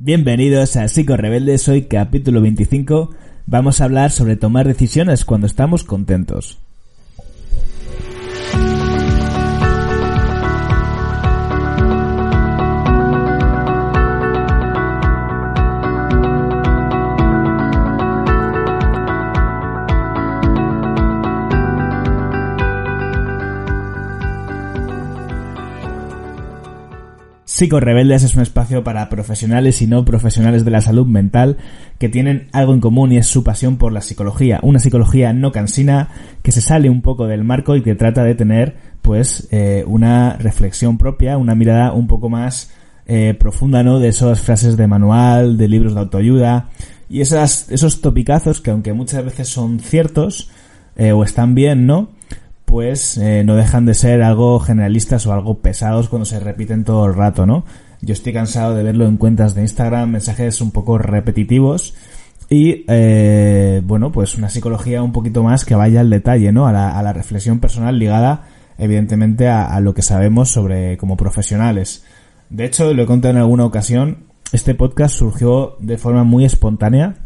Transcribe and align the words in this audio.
Bienvenidos 0.00 0.76
a 0.76 0.86
Psico 0.86 1.16
Rebeldes, 1.16 1.68
hoy 1.68 1.86
capítulo 1.86 2.40
25. 2.40 3.10
Vamos 3.46 3.80
a 3.80 3.84
hablar 3.84 4.12
sobre 4.12 4.36
tomar 4.36 4.68
decisiones 4.68 5.24
cuando 5.24 5.48
estamos 5.48 5.82
contentos. 5.82 6.60
Rebeldes 27.60 28.22
es 28.22 28.36
un 28.36 28.42
espacio 28.42 28.84
para 28.84 29.08
profesionales 29.08 29.82
y 29.82 29.88
no 29.88 30.04
profesionales 30.04 30.64
de 30.64 30.70
la 30.70 30.80
salud 30.80 31.06
mental 31.06 31.56
que 31.98 32.08
tienen 32.08 32.48
algo 32.52 32.72
en 32.72 32.80
común 32.80 33.10
y 33.10 33.16
es 33.16 33.26
su 33.26 33.42
pasión 33.42 33.78
por 33.78 33.92
la 33.92 34.00
psicología. 34.00 34.60
Una 34.62 34.78
psicología 34.78 35.32
no 35.32 35.50
cansina 35.50 36.08
que 36.42 36.52
se 36.52 36.60
sale 36.60 36.88
un 36.88 37.02
poco 37.02 37.26
del 37.26 37.42
marco 37.42 37.74
y 37.74 37.82
que 37.82 37.96
trata 37.96 38.22
de 38.22 38.36
tener 38.36 38.76
pues 39.02 39.48
eh, 39.50 39.82
una 39.86 40.36
reflexión 40.36 40.98
propia, 40.98 41.36
una 41.36 41.56
mirada 41.56 41.92
un 41.92 42.06
poco 42.06 42.28
más 42.28 42.70
eh, 43.06 43.34
profunda, 43.38 43.82
¿no? 43.82 43.98
De 43.98 44.08
esas 44.08 44.40
frases 44.40 44.76
de 44.76 44.86
manual, 44.86 45.56
de 45.58 45.66
libros 45.66 45.94
de 45.94 46.00
autoayuda 46.00 46.68
y 47.10 47.22
esas, 47.22 47.70
esos 47.70 48.00
topicazos 48.00 48.60
que 48.60 48.70
aunque 48.70 48.92
muchas 48.92 49.24
veces 49.24 49.48
son 49.48 49.80
ciertos 49.80 50.50
eh, 50.96 51.10
o 51.10 51.24
están 51.24 51.56
bien, 51.56 51.86
¿no? 51.86 52.10
Pues 52.68 53.18
no 53.18 53.56
dejan 53.56 53.86
de 53.86 53.94
ser 53.94 54.22
algo 54.22 54.60
generalistas 54.60 55.26
o 55.26 55.32
algo 55.32 55.58
pesados 55.58 56.10
cuando 56.10 56.26
se 56.26 56.38
repiten 56.38 56.84
todo 56.84 57.06
el 57.06 57.14
rato, 57.14 57.46
¿no? 57.46 57.64
Yo 58.02 58.12
estoy 58.12 58.34
cansado 58.34 58.74
de 58.74 58.82
verlo 58.82 59.06
en 59.06 59.16
cuentas 59.16 59.54
de 59.54 59.62
Instagram, 59.62 60.10
mensajes 60.10 60.60
un 60.60 60.70
poco 60.70 60.98
repetitivos 60.98 61.94
y, 62.50 62.84
eh, 62.86 63.80
bueno, 63.84 64.12
pues 64.12 64.36
una 64.36 64.50
psicología 64.50 65.02
un 65.02 65.12
poquito 65.12 65.42
más 65.42 65.64
que 65.64 65.74
vaya 65.74 66.00
al 66.00 66.10
detalle, 66.10 66.52
¿no? 66.52 66.66
A 66.66 66.72
la, 66.72 67.12
reflexión 67.12 67.58
personal 67.58 67.98
ligada, 67.98 68.44
evidentemente, 68.76 69.48
a, 69.48 69.64
a, 69.64 69.80
lo 69.80 69.94
que 69.94 70.02
sabemos 70.02 70.50
sobre 70.50 70.98
como 70.98 71.16
profesionales. 71.16 72.04
De 72.50 72.66
hecho, 72.66 72.92
lo 72.92 73.02
he 73.02 73.06
contado 73.06 73.32
en 73.32 73.40
alguna 73.40 73.64
ocasión, 73.64 74.18
este 74.52 74.74
podcast 74.74 75.16
surgió 75.16 75.76
de 75.80 75.98
forma 75.98 76.22
muy 76.24 76.44
espontánea, 76.44 77.16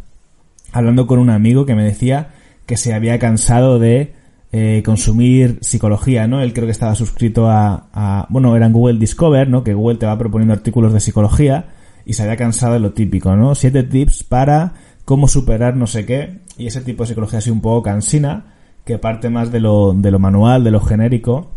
hablando 0.71 1.05
con 1.05 1.19
un 1.19 1.29
amigo 1.29 1.65
que 1.65 1.75
me 1.75 1.83
decía 1.83 2.29
que 2.65 2.77
se 2.77 2.93
había 2.93 3.19
cansado 3.19 3.77
de 3.77 4.13
eh, 4.55 4.83
consumir 4.85 5.57
psicología, 5.61 6.27
¿no? 6.27 6.39
Él 6.39 6.53
creo 6.53 6.67
que 6.67 6.71
estaba 6.71 6.93
suscrito 6.93 7.49
a, 7.49 8.27
bueno, 8.29 8.55
era 8.55 8.67
en 8.67 8.73
Google 8.73 8.99
Discover, 8.99 9.49
¿no? 9.49 9.63
Que 9.63 9.73
Google 9.73 9.97
te 9.97 10.05
va 10.05 10.15
proponiendo 10.15 10.53
artículos 10.53 10.93
de 10.93 10.99
psicología 10.99 11.69
y 12.05 12.13
se 12.13 12.21
había 12.21 12.37
cansado 12.37 12.73
de 12.73 12.79
lo 12.79 12.91
típico, 12.93 13.35
¿no? 13.35 13.55
Siete 13.55 13.81
tips 13.81 14.23
para 14.23 14.73
cómo 15.05 15.27
superar 15.27 15.75
no 15.75 15.87
sé 15.87 16.05
qué 16.05 16.41
y 16.55 16.67
ese 16.67 16.81
tipo 16.81 17.01
de 17.01 17.07
psicología 17.07 17.39
así 17.39 17.49
un 17.49 17.61
poco 17.61 17.81
cansina 17.81 18.53
que 18.85 18.99
parte 18.99 19.31
más 19.31 19.51
de 19.51 19.59
lo, 19.59 19.91
de 19.93 20.11
lo 20.11 20.19
manual, 20.19 20.63
de 20.63 20.69
lo 20.69 20.81
genérico, 20.81 21.49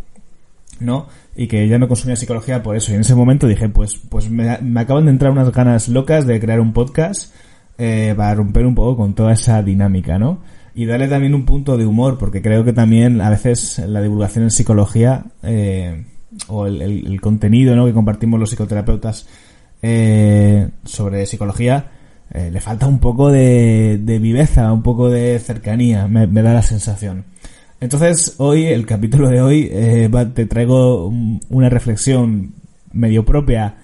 ¿no? 0.81 1.07
Y 1.37 1.49
que 1.49 1.69
ya 1.69 1.79
no 1.79 1.89
consumía 1.89 2.17
psicología 2.17 2.63
por 2.63 2.77
eso. 2.77 2.93
Y 2.93 2.95
en 2.95 3.03
ese 3.03 3.15
momento 3.15 3.47
dije, 3.47 3.69
pues, 3.69 3.97
pues 4.09 4.31
me, 4.31 4.57
me 4.63 4.81
acaban 4.81 5.05
de 5.05 5.11
entrar 5.11 5.33
unas 5.33 5.53
ganas 5.53 5.89
locas 5.89 6.27
de 6.27 6.41
crear 6.41 6.61
un 6.61 6.73
podcast 6.73 7.35
eh, 7.77 8.15
para 8.17 8.37
romper 8.37 8.65
un 8.65 8.75
poco 8.75 8.97
con 8.97 9.15
toda 9.15 9.35
esa 9.35 9.63
dinámica, 9.63 10.19
¿no? 10.19 10.39
Y 10.77 10.85
darle 10.85 11.09
también 11.09 11.35
un 11.35 11.47
punto 11.47 11.79
de 11.79 11.87
humor, 11.87 12.19
porque 12.19 12.43
creo 12.43 12.63
que 12.63 12.75
también 12.75 13.23
a 13.23 13.31
veces 13.31 13.79
la 13.79 14.03
divulgación 14.03 14.45
en 14.45 14.51
psicología 14.51 15.25
eh, 15.43 16.05
o 16.49 16.67
el, 16.67 17.19
contenido 17.23 17.87
que 17.87 17.95
compartimos 17.95 18.39
los 18.39 18.51
psicoterapeutas 18.51 19.27
eh, 19.81 20.69
sobre 20.85 21.25
psicología 21.25 21.93
eh, 22.31 22.51
le 22.53 22.61
falta 22.61 22.87
un 22.87 22.99
poco 22.99 23.31
de, 23.31 23.99
viveza, 24.21 24.71
un 24.71 24.83
poco 24.83 25.09
de 25.09 25.39
cercanía, 25.39 26.09
me, 26.09 26.27
da 26.27 26.53
la 26.53 26.63
sensación. 26.63 27.25
Entonces 27.81 28.35
hoy, 28.37 28.67
el 28.67 28.85
capítulo 28.85 29.31
de 29.31 29.41
hoy, 29.41 29.71
te 30.35 30.45
traigo 30.45 31.11
una 31.49 31.71
reflexión 31.71 32.53
medio 32.93 33.25
propia 33.25 33.77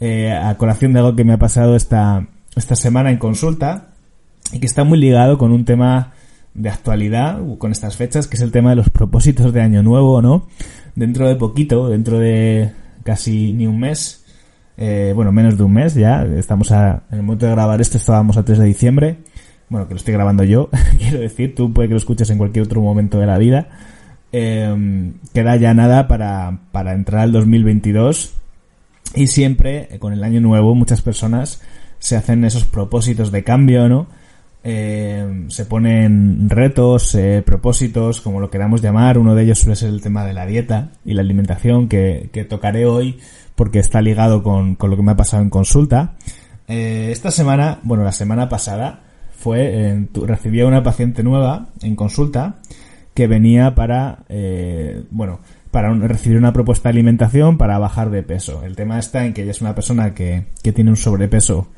a 0.00 0.54
colación 0.56 0.94
de 0.94 1.00
algo 1.00 1.14
que 1.14 1.24
me 1.24 1.34
ha 1.34 1.38
pasado 1.38 1.76
esta, 1.76 2.26
esta 2.56 2.74
semana 2.74 3.10
en 3.10 3.18
consulta 3.18 3.88
y 4.50 4.60
que 4.60 4.66
está 4.66 4.84
muy 4.84 4.98
ligado 4.98 5.36
con 5.36 5.52
un 5.52 5.66
tema 5.66 6.14
de 6.58 6.68
actualidad 6.70 7.40
con 7.58 7.72
estas 7.72 7.96
fechas, 7.96 8.26
que 8.26 8.36
es 8.36 8.42
el 8.42 8.50
tema 8.50 8.70
de 8.70 8.76
los 8.76 8.90
propósitos 8.90 9.52
de 9.52 9.62
Año 9.62 9.82
Nuevo, 9.82 10.20
¿no? 10.20 10.48
Dentro 10.94 11.28
de 11.28 11.36
poquito, 11.36 11.88
dentro 11.88 12.18
de 12.18 12.72
casi 13.04 13.52
ni 13.52 13.66
un 13.66 13.78
mes, 13.78 14.24
eh, 14.76 15.12
bueno, 15.14 15.32
menos 15.32 15.56
de 15.56 15.62
un 15.62 15.72
mes 15.72 15.94
ya, 15.94 16.24
estamos 16.24 16.72
a, 16.72 17.04
en 17.10 17.18
el 17.18 17.22
momento 17.22 17.46
de 17.46 17.52
grabar 17.52 17.80
esto 17.80 17.96
estábamos 17.96 18.36
a 18.36 18.44
3 18.44 18.58
de 18.58 18.64
diciembre, 18.66 19.18
bueno, 19.68 19.86
que 19.86 19.94
lo 19.94 19.98
estoy 19.98 20.14
grabando 20.14 20.42
yo, 20.44 20.68
quiero 20.98 21.20
decir, 21.20 21.54
tú 21.54 21.72
puede 21.72 21.88
que 21.88 21.94
lo 21.94 21.98
escuches 21.98 22.28
en 22.30 22.38
cualquier 22.38 22.64
otro 22.64 22.82
momento 22.82 23.18
de 23.18 23.26
la 23.26 23.38
vida, 23.38 23.68
eh, 24.32 25.12
queda 25.32 25.56
ya 25.56 25.72
nada 25.74 26.08
para, 26.08 26.60
para 26.72 26.92
entrar 26.92 27.22
al 27.22 27.32
2022 27.32 28.34
y 29.14 29.28
siempre, 29.28 29.88
con 30.00 30.12
el 30.12 30.24
año 30.24 30.40
nuevo, 30.40 30.74
muchas 30.74 31.02
personas 31.02 31.62
se 32.00 32.16
hacen 32.16 32.44
esos 32.44 32.64
propósitos 32.64 33.32
de 33.32 33.44
cambio, 33.44 33.88
¿no? 33.88 34.06
Eh, 34.70 35.46
se 35.48 35.64
ponen 35.64 36.50
retos, 36.50 37.14
eh, 37.14 37.42
propósitos, 37.42 38.20
como 38.20 38.38
lo 38.38 38.50
queramos 38.50 38.82
llamar. 38.82 39.16
Uno 39.16 39.34
de 39.34 39.44
ellos 39.44 39.60
suele 39.60 39.76
ser 39.76 39.88
el 39.88 40.02
tema 40.02 40.26
de 40.26 40.34
la 40.34 40.44
dieta 40.44 40.90
y 41.06 41.14
la 41.14 41.22
alimentación 41.22 41.88
que, 41.88 42.46
tocaré 42.50 42.84
hoy 42.84 43.18
porque 43.54 43.78
está 43.78 44.02
ligado 44.02 44.42
con, 44.42 44.76
lo 44.78 44.94
que 44.94 45.02
me 45.02 45.12
ha 45.12 45.16
pasado 45.16 45.42
en 45.42 45.48
consulta. 45.48 46.16
Eh, 46.66 47.08
esta 47.10 47.30
semana, 47.30 47.78
bueno, 47.82 48.04
la 48.04 48.12
semana 48.12 48.50
pasada 48.50 49.04
fue, 49.34 50.06
recibí 50.26 50.60
a 50.60 50.66
una 50.66 50.82
paciente 50.82 51.22
nueva 51.22 51.68
en 51.80 51.96
consulta 51.96 52.56
que 53.14 53.26
venía 53.26 53.74
para, 53.74 54.26
bueno, 55.10 55.40
para 55.70 55.94
recibir 55.94 56.36
una 56.36 56.52
propuesta 56.52 56.90
de 56.90 56.98
alimentación 56.98 57.56
para 57.56 57.78
bajar 57.78 58.10
de 58.10 58.22
peso. 58.22 58.62
El 58.64 58.76
tema 58.76 58.98
está 58.98 59.24
en 59.24 59.32
que 59.32 59.44
ella 59.44 59.52
es 59.52 59.62
una 59.62 59.74
persona 59.74 60.12
que, 60.12 60.44
que 60.62 60.72
tiene 60.72 60.90
un 60.90 60.98
sobrepeso 60.98 61.68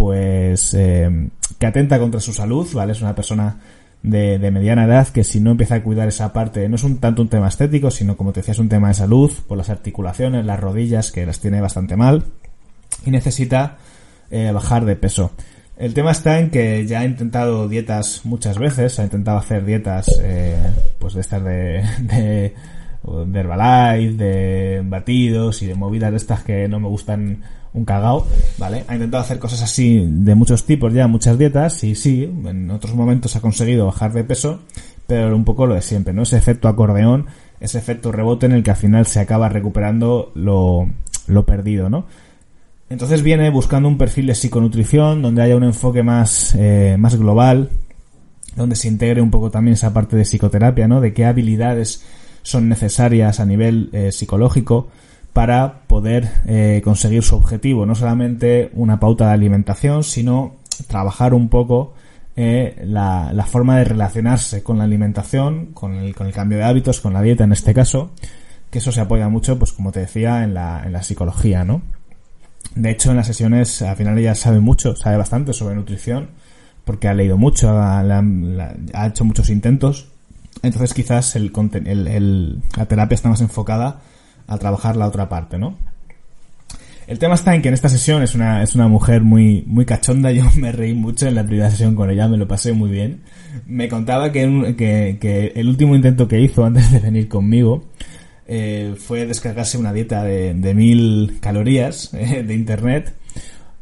pues 0.00 0.72
eh, 0.72 1.28
que 1.58 1.66
atenta 1.66 1.98
contra 1.98 2.20
su 2.20 2.32
salud, 2.32 2.66
¿vale? 2.72 2.92
Es 2.92 3.02
una 3.02 3.14
persona 3.14 3.58
de, 4.02 4.38
mediana 4.50 4.86
edad 4.86 5.06
que 5.08 5.24
si 5.24 5.40
no 5.40 5.50
empieza 5.50 5.74
a 5.74 5.82
cuidar 5.82 6.08
esa 6.08 6.32
parte, 6.32 6.66
no 6.70 6.76
es 6.76 6.84
un 6.84 7.00
tanto 7.00 7.20
un 7.20 7.28
tema 7.28 7.48
estético, 7.48 7.90
sino 7.90 8.16
como 8.16 8.32
te 8.32 8.40
decía, 8.40 8.52
es 8.52 8.58
un 8.60 8.70
tema 8.70 8.88
de 8.88 8.94
salud, 8.94 9.30
por 9.46 9.58
las 9.58 9.68
articulaciones, 9.68 10.46
las 10.46 10.58
rodillas, 10.58 11.12
que 11.12 11.26
las 11.26 11.40
tiene 11.40 11.60
bastante 11.60 11.96
mal, 11.96 12.24
y 13.04 13.10
necesita 13.10 13.76
eh, 14.30 14.50
bajar 14.54 14.86
de 14.86 14.96
peso. 14.96 15.32
El 15.76 15.92
tema 15.92 16.12
está 16.12 16.38
en 16.38 16.48
que 16.48 16.86
ya 16.86 17.00
ha 17.00 17.04
intentado 17.04 17.68
dietas 17.68 18.22
muchas 18.24 18.56
veces, 18.56 18.98
ha 19.00 19.04
intentado 19.04 19.36
hacer 19.36 19.66
dietas, 19.66 20.18
eh, 20.22 20.56
pues 20.98 21.12
de 21.12 21.20
estas 21.20 21.44
de, 21.44 21.84
de, 22.00 22.54
de 23.26 23.38
Herbalife, 23.38 24.14
de 24.14 24.80
batidos 24.82 25.60
y 25.60 25.66
de 25.66 25.74
movidas 25.74 26.10
de 26.10 26.16
estas 26.16 26.42
que 26.42 26.68
no 26.68 26.80
me 26.80 26.88
gustan 26.88 27.42
un 27.72 27.84
cagao, 27.84 28.26
¿vale? 28.58 28.84
Ha 28.88 28.94
intentado 28.94 29.22
hacer 29.22 29.38
cosas 29.38 29.62
así 29.62 30.04
de 30.06 30.34
muchos 30.34 30.64
tipos 30.64 30.92
ya, 30.92 31.06
muchas 31.06 31.38
dietas, 31.38 31.84
y 31.84 31.94
sí, 31.94 32.24
en 32.24 32.70
otros 32.70 32.94
momentos 32.94 33.36
ha 33.36 33.40
conseguido 33.40 33.86
bajar 33.86 34.12
de 34.12 34.24
peso, 34.24 34.60
pero 35.06 35.34
un 35.34 35.44
poco 35.44 35.66
lo 35.66 35.74
de 35.74 35.82
siempre, 35.82 36.12
¿no? 36.12 36.22
Ese 36.22 36.36
efecto 36.36 36.68
acordeón, 36.68 37.26
ese 37.60 37.78
efecto 37.78 38.12
rebote 38.12 38.46
en 38.46 38.52
el 38.52 38.62
que 38.62 38.70
al 38.70 38.76
final 38.76 39.06
se 39.06 39.20
acaba 39.20 39.48
recuperando 39.48 40.32
lo, 40.34 40.88
lo 41.26 41.46
perdido, 41.46 41.88
¿no? 41.88 42.06
Entonces 42.88 43.22
viene 43.22 43.50
buscando 43.50 43.88
un 43.88 43.98
perfil 43.98 44.26
de 44.26 44.34
psiconutrición 44.34 45.22
donde 45.22 45.42
haya 45.42 45.56
un 45.56 45.62
enfoque 45.62 46.02
más, 46.02 46.56
eh, 46.56 46.96
más 46.98 47.16
global, 47.16 47.70
donde 48.56 48.74
se 48.74 48.88
integre 48.88 49.22
un 49.22 49.30
poco 49.30 49.50
también 49.50 49.74
esa 49.74 49.92
parte 49.92 50.16
de 50.16 50.24
psicoterapia, 50.24 50.88
¿no? 50.88 51.00
De 51.00 51.14
qué 51.14 51.24
habilidades 51.24 52.04
son 52.42 52.68
necesarias 52.68 53.38
a 53.38 53.46
nivel 53.46 53.90
eh, 53.92 54.10
psicológico, 54.10 54.88
para 55.32 55.82
poder 55.86 56.30
eh, 56.46 56.80
conseguir 56.84 57.22
su 57.22 57.36
objetivo. 57.36 57.86
No 57.86 57.94
solamente 57.94 58.70
una 58.74 58.98
pauta 58.98 59.28
de 59.28 59.32
alimentación, 59.32 60.02
sino 60.02 60.56
trabajar 60.88 61.34
un 61.34 61.48
poco 61.48 61.94
eh, 62.36 62.82
la, 62.84 63.32
la, 63.32 63.46
forma 63.46 63.78
de 63.78 63.84
relacionarse 63.84 64.62
con 64.62 64.78
la 64.78 64.84
alimentación, 64.84 65.66
con 65.66 65.94
el, 65.94 66.14
con 66.14 66.26
el 66.26 66.32
cambio 66.32 66.58
de 66.58 66.64
hábitos, 66.64 67.00
con 67.00 67.12
la 67.12 67.22
dieta 67.22 67.44
en 67.44 67.52
este 67.52 67.74
caso, 67.74 68.12
que 68.70 68.78
eso 68.78 68.92
se 68.92 69.00
apoya 69.00 69.28
mucho, 69.28 69.58
pues 69.58 69.72
como 69.72 69.92
te 69.92 70.00
decía, 70.00 70.42
en 70.44 70.54
la, 70.54 70.82
en 70.84 70.92
la 70.92 71.02
psicología, 71.02 71.64
¿no? 71.64 71.82
De 72.74 72.90
hecho, 72.90 73.10
en 73.10 73.16
las 73.16 73.26
sesiones, 73.26 73.82
al 73.82 73.96
final 73.96 74.16
ella 74.18 74.34
sabe 74.34 74.60
mucho, 74.60 74.94
sabe 74.94 75.16
bastante 75.16 75.52
sobre 75.52 75.74
nutrición, 75.74 76.30
porque 76.84 77.08
ha 77.08 77.14
leído 77.14 77.36
mucho, 77.36 77.70
ha, 77.70 79.06
hecho 79.06 79.24
muchos 79.24 79.50
intentos. 79.50 80.08
Entonces 80.62 80.94
quizás 80.94 81.36
el, 81.36 81.52
el, 81.84 82.06
el, 82.06 82.62
la 82.76 82.86
terapia 82.86 83.14
está 83.14 83.28
más 83.28 83.40
enfocada 83.40 84.00
a 84.50 84.58
trabajar 84.58 84.96
la 84.96 85.06
otra 85.06 85.28
parte, 85.28 85.58
¿no? 85.58 85.76
El 87.06 87.18
tema 87.18 87.34
está 87.34 87.54
en 87.54 87.62
que 87.62 87.68
en 87.68 87.74
esta 87.74 87.88
sesión 87.88 88.22
es 88.22 88.34
una, 88.34 88.62
es 88.62 88.74
una 88.74 88.86
mujer 88.86 89.22
muy, 89.22 89.64
muy 89.66 89.84
cachonda, 89.84 90.30
yo 90.32 90.44
me 90.56 90.70
reí 90.70 90.92
mucho 90.92 91.26
en 91.26 91.36
la 91.36 91.44
primera 91.44 91.70
sesión 91.70 91.94
con 91.94 92.10
ella, 92.10 92.28
me 92.28 92.36
lo 92.36 92.46
pasé 92.46 92.72
muy 92.72 92.90
bien. 92.90 93.22
Me 93.66 93.88
contaba 93.88 94.30
que, 94.30 94.76
que, 94.76 95.52
el 95.54 95.68
último 95.68 95.94
intento 95.94 96.28
que 96.28 96.40
hizo 96.40 96.64
antes 96.64 96.92
de 96.92 96.98
venir 96.98 97.28
conmigo 97.28 97.84
eh, 98.46 98.94
fue 98.98 99.26
descargarse 99.26 99.78
una 99.78 99.92
dieta 99.92 100.24
de, 100.24 100.74
mil 100.74 101.38
calorías 101.40 102.12
eh, 102.14 102.42
de 102.44 102.54
internet 102.54 103.14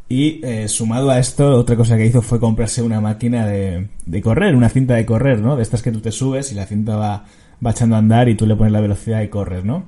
Y 0.09 0.41
eh, 0.43 0.69
sumado 0.69 1.11
a 1.11 1.19
esto, 1.19 1.55
otra 1.55 1.77
cosa 1.77 1.97
que 1.97 2.07
hizo 2.07 2.23
fue 2.23 2.41
comprarse 2.41 2.83
una 2.83 3.01
máquina 3.01 3.47
de, 3.47 3.89
de 4.07 4.23
correr, 4.23 4.55
una 4.55 4.69
cinta 4.69 4.95
de 4.95 5.05
correr, 5.05 5.41
¿no? 5.41 5.57
De 5.57 5.63
estas 5.63 5.83
que 5.83 5.93
tú 5.93 6.01
te 6.01 6.13
subes 6.13 6.53
y 6.53 6.55
la 6.55 6.65
cinta 6.67 6.97
va, 6.97 7.25
va 7.65 7.71
echando 7.71 7.97
a 7.97 7.99
andar 7.99 8.29
y 8.29 8.35
tú 8.35 8.47
le 8.47 8.57
pones 8.57 8.73
la 8.73 8.81
velocidad 8.81 9.21
y 9.23 9.29
corres, 9.29 9.65
¿no? 9.65 9.87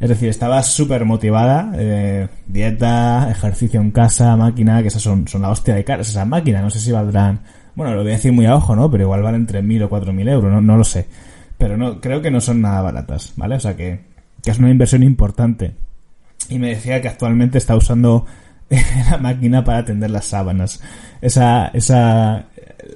Es 0.00 0.08
decir, 0.08 0.28
estaba 0.28 0.62
súper 0.62 1.04
motivada, 1.04 1.72
eh, 1.76 2.28
dieta, 2.46 3.30
ejercicio 3.30 3.80
en 3.80 3.92
casa, 3.92 4.36
máquina, 4.36 4.82
que 4.82 4.88
esas 4.88 5.02
son, 5.02 5.28
son 5.28 5.42
la 5.42 5.50
hostia 5.50 5.74
de 5.74 5.84
caras, 5.84 6.08
esas 6.08 6.26
máquinas, 6.26 6.62
no 6.62 6.70
sé 6.70 6.80
si 6.80 6.90
valdrán, 6.90 7.40
bueno, 7.74 7.94
lo 7.94 8.02
voy 8.02 8.10
a 8.10 8.16
decir 8.16 8.32
muy 8.32 8.46
a 8.46 8.56
ojo, 8.56 8.74
¿no? 8.76 8.90
Pero 8.90 9.04
igual 9.04 9.22
valen 9.22 9.46
3.000 9.46 9.84
o 9.84 9.90
4.000 9.90 10.28
euros, 10.30 10.52
no, 10.52 10.60
no 10.60 10.76
lo 10.76 10.84
sé. 10.84 11.06
Pero 11.56 11.76
no, 11.76 12.00
creo 12.00 12.20
que 12.20 12.30
no 12.30 12.40
son 12.40 12.60
nada 12.60 12.82
baratas, 12.82 13.32
¿vale? 13.36 13.54
O 13.54 13.60
sea 13.60 13.76
que, 13.76 14.00
que 14.42 14.50
es 14.50 14.58
una 14.58 14.70
inversión 14.70 15.02
importante. 15.02 15.72
Y 16.48 16.58
me 16.58 16.70
decía 16.70 17.00
que 17.00 17.08
actualmente 17.08 17.58
está 17.58 17.76
usando 17.76 18.26
la 19.10 19.18
máquina 19.18 19.64
para 19.64 19.84
tender 19.84 20.10
las 20.10 20.26
sábanas. 20.26 20.82
Esa, 21.20 21.68
esa, 21.68 22.46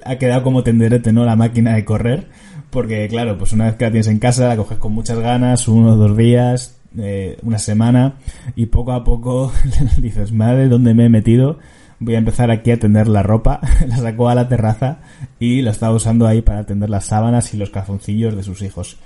ha 0.05 0.15
quedado 0.17 0.43
como 0.43 0.63
tenderete, 0.63 1.13
¿no? 1.13 1.25
La 1.25 1.35
máquina 1.35 1.73
de 1.75 1.85
correr. 1.85 2.27
Porque, 2.69 3.07
claro, 3.07 3.37
pues 3.37 3.53
una 3.53 3.65
vez 3.65 3.75
que 3.75 3.85
la 3.85 3.91
tienes 3.91 4.07
en 4.07 4.19
casa, 4.19 4.49
la 4.49 4.57
coges 4.57 4.77
con 4.77 4.93
muchas 4.93 5.19
ganas, 5.19 5.67
uno 5.67 5.95
dos 5.95 6.17
días, 6.17 6.79
eh, 6.97 7.37
una 7.43 7.57
semana, 7.57 8.15
y 8.55 8.65
poco 8.67 8.91
a 8.91 9.03
poco 9.03 9.51
dices, 9.97 10.31
madre, 10.31 10.67
¿dónde 10.67 10.93
me 10.93 11.05
he 11.05 11.09
metido? 11.09 11.59
Voy 11.99 12.15
a 12.15 12.19
empezar 12.19 12.51
aquí 12.51 12.71
a 12.71 12.79
tender 12.79 13.07
la 13.07 13.23
ropa. 13.23 13.61
la 13.87 13.97
sacó 13.97 14.29
a 14.29 14.35
la 14.35 14.47
terraza 14.47 14.99
y 15.39 15.61
la 15.61 15.71
estaba 15.71 15.95
usando 15.95 16.27
ahí 16.27 16.41
para 16.41 16.65
tender 16.65 16.89
las 16.89 17.05
sábanas 17.05 17.53
y 17.53 17.57
los 17.57 17.69
calzoncillos 17.69 18.35
de 18.35 18.43
sus 18.43 18.61
hijos. 18.61 18.97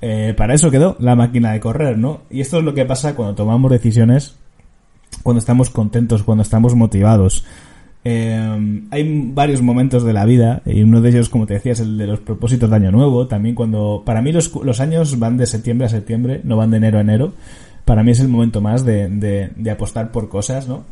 Eh, 0.00 0.34
para 0.36 0.54
eso 0.54 0.70
quedó 0.70 0.96
la 1.00 1.16
máquina 1.16 1.52
de 1.52 1.60
correr, 1.60 1.98
¿no? 1.98 2.22
Y 2.30 2.40
esto 2.40 2.58
es 2.58 2.64
lo 2.64 2.74
que 2.74 2.86
pasa 2.86 3.14
cuando 3.14 3.34
tomamos 3.34 3.70
decisiones 3.70 4.36
cuando 5.22 5.38
estamos 5.38 5.70
contentos, 5.70 6.22
cuando 6.22 6.42
estamos 6.42 6.74
motivados. 6.74 7.44
Eh, 8.04 8.82
hay 8.90 9.30
varios 9.32 9.62
momentos 9.62 10.04
de 10.04 10.12
la 10.12 10.24
vida, 10.26 10.62
y 10.66 10.82
uno 10.82 11.00
de 11.00 11.08
ellos, 11.08 11.30
como 11.30 11.46
te 11.46 11.54
decía, 11.54 11.72
es 11.72 11.80
el 11.80 11.96
de 11.96 12.06
los 12.06 12.20
propósitos 12.20 12.68
de 12.68 12.76
Año 12.76 12.90
Nuevo. 12.90 13.26
También 13.26 13.54
cuando, 13.54 14.02
para 14.04 14.20
mí 14.20 14.30
los, 14.30 14.54
los 14.62 14.80
años 14.80 15.18
van 15.18 15.36
de 15.36 15.46
septiembre 15.46 15.86
a 15.86 15.90
septiembre, 15.90 16.40
no 16.44 16.56
van 16.56 16.70
de 16.70 16.76
enero 16.76 16.98
a 16.98 17.00
enero. 17.00 17.32
Para 17.84 18.02
mí 18.02 18.10
es 18.12 18.20
el 18.20 18.28
momento 18.28 18.60
más 18.60 18.84
de, 18.84 19.08
de, 19.08 19.50
de 19.56 19.70
apostar 19.70 20.10
por 20.12 20.28
cosas, 20.28 20.68
¿no? 20.68 20.84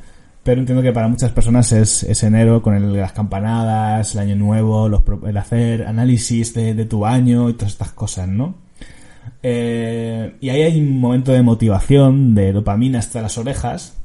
Pero 0.43 0.61
entiendo 0.61 0.83
que 0.83 0.93
para 0.93 1.07
muchas 1.07 1.31
personas 1.31 1.71
es, 1.71 2.03
es 2.03 2.23
enero 2.25 2.63
con 2.63 2.75
el, 2.75 2.93
las 2.95 3.13
campanadas, 3.13 4.15
el 4.15 4.21
año 4.21 4.37
nuevo, 4.37 4.89
los, 4.89 5.03
el 5.27 5.37
hacer 5.37 5.87
análisis 5.87 6.53
de, 6.53 6.75
de, 6.75 6.85
tu 6.85 7.07
año 7.07 7.49
y 7.49 7.55
todas 7.55 7.73
estas 7.73 7.93
cosas, 7.93 8.27
¿no? 8.29 8.57
Eh, 9.43 10.35
y 10.41 10.49
ahí 10.49 10.63
hay 10.63 10.81
un 10.81 10.99
momento 10.99 11.33
de 11.33 11.43
motivación, 11.43 12.35
de 12.35 12.53
dopamina 12.53 12.99
hasta 12.99 13.23
las 13.23 13.39
orejas, 13.39 13.97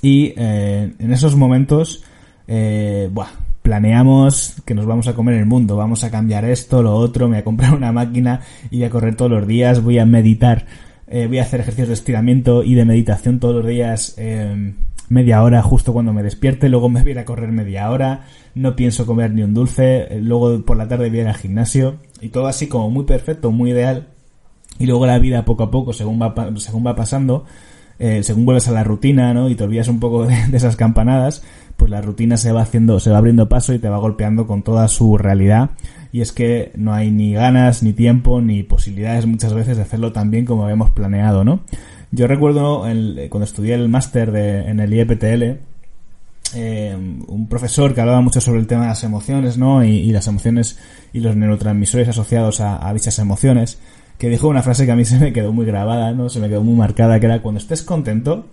y 0.00 0.32
eh, 0.36 0.94
en 0.96 1.12
esos 1.12 1.34
momentos, 1.34 2.04
eh, 2.48 3.08
buah, 3.12 3.28
planeamos 3.62 4.56
que 4.64 4.74
nos 4.74 4.86
vamos 4.86 5.06
a 5.06 5.14
comer 5.14 5.34
el 5.34 5.46
mundo, 5.46 5.76
vamos 5.76 6.02
a 6.02 6.10
cambiar 6.10 6.44
esto, 6.44 6.82
lo 6.82 6.94
otro, 6.94 7.28
me 7.28 7.36
voy 7.36 7.40
a 7.40 7.44
comprar 7.44 7.74
una 7.74 7.92
máquina 7.92 8.40
y 8.70 8.82
a 8.82 8.90
correr 8.90 9.14
todos 9.14 9.30
los 9.30 9.46
días, 9.46 9.82
voy 9.82 9.98
a 9.98 10.06
meditar, 10.06 10.66
eh, 11.06 11.26
voy 11.26 11.38
a 11.38 11.42
hacer 11.42 11.60
ejercicios 11.60 11.88
de 11.88 11.94
estiramiento 11.94 12.64
y 12.64 12.74
de 12.74 12.84
meditación 12.84 13.38
todos 13.38 13.56
los 13.56 13.66
días, 13.66 14.14
eh, 14.16 14.74
media 15.08 15.42
hora 15.42 15.62
justo 15.62 15.92
cuando 15.92 16.12
me 16.12 16.22
despierte, 16.22 16.68
luego 16.68 16.88
me 16.88 17.02
voy 17.02 17.10
a 17.10 17.12
ir 17.12 17.18
a 17.18 17.24
correr 17.24 17.50
media 17.52 17.90
hora, 17.90 18.24
no 18.54 18.76
pienso 18.76 19.06
comer 19.06 19.32
ni 19.32 19.42
un 19.42 19.54
dulce, 19.54 20.02
eh, 20.10 20.20
luego 20.20 20.64
por 20.64 20.76
la 20.76 20.88
tarde 20.88 21.08
voy 21.08 21.18
a 21.18 21.22
ir 21.22 21.28
al 21.28 21.36
gimnasio 21.36 21.96
y 22.20 22.28
todo 22.28 22.46
así 22.46 22.66
como 22.66 22.90
muy 22.90 23.04
perfecto, 23.04 23.50
muy 23.50 23.70
ideal. 23.70 24.08
Y 24.78 24.86
luego 24.86 25.06
la 25.06 25.18
vida 25.18 25.44
poco 25.44 25.64
a 25.64 25.70
poco, 25.70 25.92
según 25.92 26.20
va, 26.20 26.34
según 26.56 26.86
va 26.86 26.94
pasando, 26.94 27.44
eh, 27.98 28.22
según 28.22 28.44
vuelves 28.44 28.68
a 28.68 28.72
la 28.72 28.84
rutina, 28.84 29.34
¿no? 29.34 29.48
Y 29.48 29.56
te 29.56 29.64
olvidas 29.64 29.88
un 29.88 29.98
poco 29.98 30.26
de, 30.26 30.34
esas 30.52 30.76
campanadas, 30.76 31.42
pues 31.78 31.90
la 31.90 32.02
rutina 32.02 32.36
se 32.36 32.52
va 32.52 32.62
haciendo, 32.62 33.00
se 33.00 33.10
va 33.10 33.18
abriendo 33.18 33.48
paso 33.48 33.72
y 33.72 33.78
te 33.78 33.88
va 33.88 33.96
golpeando 33.98 34.46
con 34.46 34.62
toda 34.62 34.88
su 34.88 35.16
realidad. 35.16 35.70
Y 36.12 36.20
es 36.20 36.32
que 36.32 36.72
no 36.74 36.92
hay 36.92 37.10
ni 37.10 37.32
ganas, 37.32 37.82
ni 37.82 37.92
tiempo, 37.92 38.40
ni 38.40 38.64
posibilidades 38.64 39.26
muchas 39.26 39.54
veces 39.54 39.76
de 39.76 39.84
hacerlo 39.84 40.12
tan 40.12 40.30
bien 40.30 40.44
como 40.44 40.64
habíamos 40.64 40.90
planeado, 40.90 41.44
¿no? 41.44 41.60
Yo 42.10 42.26
recuerdo 42.26 42.80
cuando 43.30 43.44
estudié 43.44 43.74
el 43.74 43.88
máster 43.88 44.34
en 44.34 44.80
el 44.80 44.92
IEPTL, 44.92 45.60
eh, 46.54 46.96
un 47.28 47.48
profesor 47.48 47.94
que 47.94 48.00
hablaba 48.00 48.22
mucho 48.22 48.40
sobre 48.40 48.58
el 48.58 48.66
tema 48.66 48.82
de 48.82 48.88
las 48.88 49.04
emociones, 49.04 49.56
¿no? 49.56 49.84
Y, 49.84 50.10
las 50.10 50.26
emociones 50.26 50.78
y 51.12 51.20
los 51.20 51.36
neurotransmisores 51.36 52.08
asociados 52.08 52.60
a, 52.60 52.88
a 52.88 52.92
dichas 52.92 53.18
emociones 53.18 53.78
que 54.18 54.28
dijo 54.28 54.48
una 54.48 54.62
frase 54.62 54.84
que 54.84 54.92
a 54.92 54.96
mí 54.96 55.04
se 55.06 55.18
me 55.18 55.32
quedó 55.32 55.52
muy 55.52 55.64
grabada, 55.64 56.12
¿no? 56.12 56.28
Se 56.28 56.40
me 56.40 56.48
quedó 56.48 56.64
muy 56.64 56.74
marcada, 56.74 57.20
que 57.20 57.26
era 57.26 57.40
cuando 57.40 57.60
estés 57.60 57.82
contento, 57.82 58.48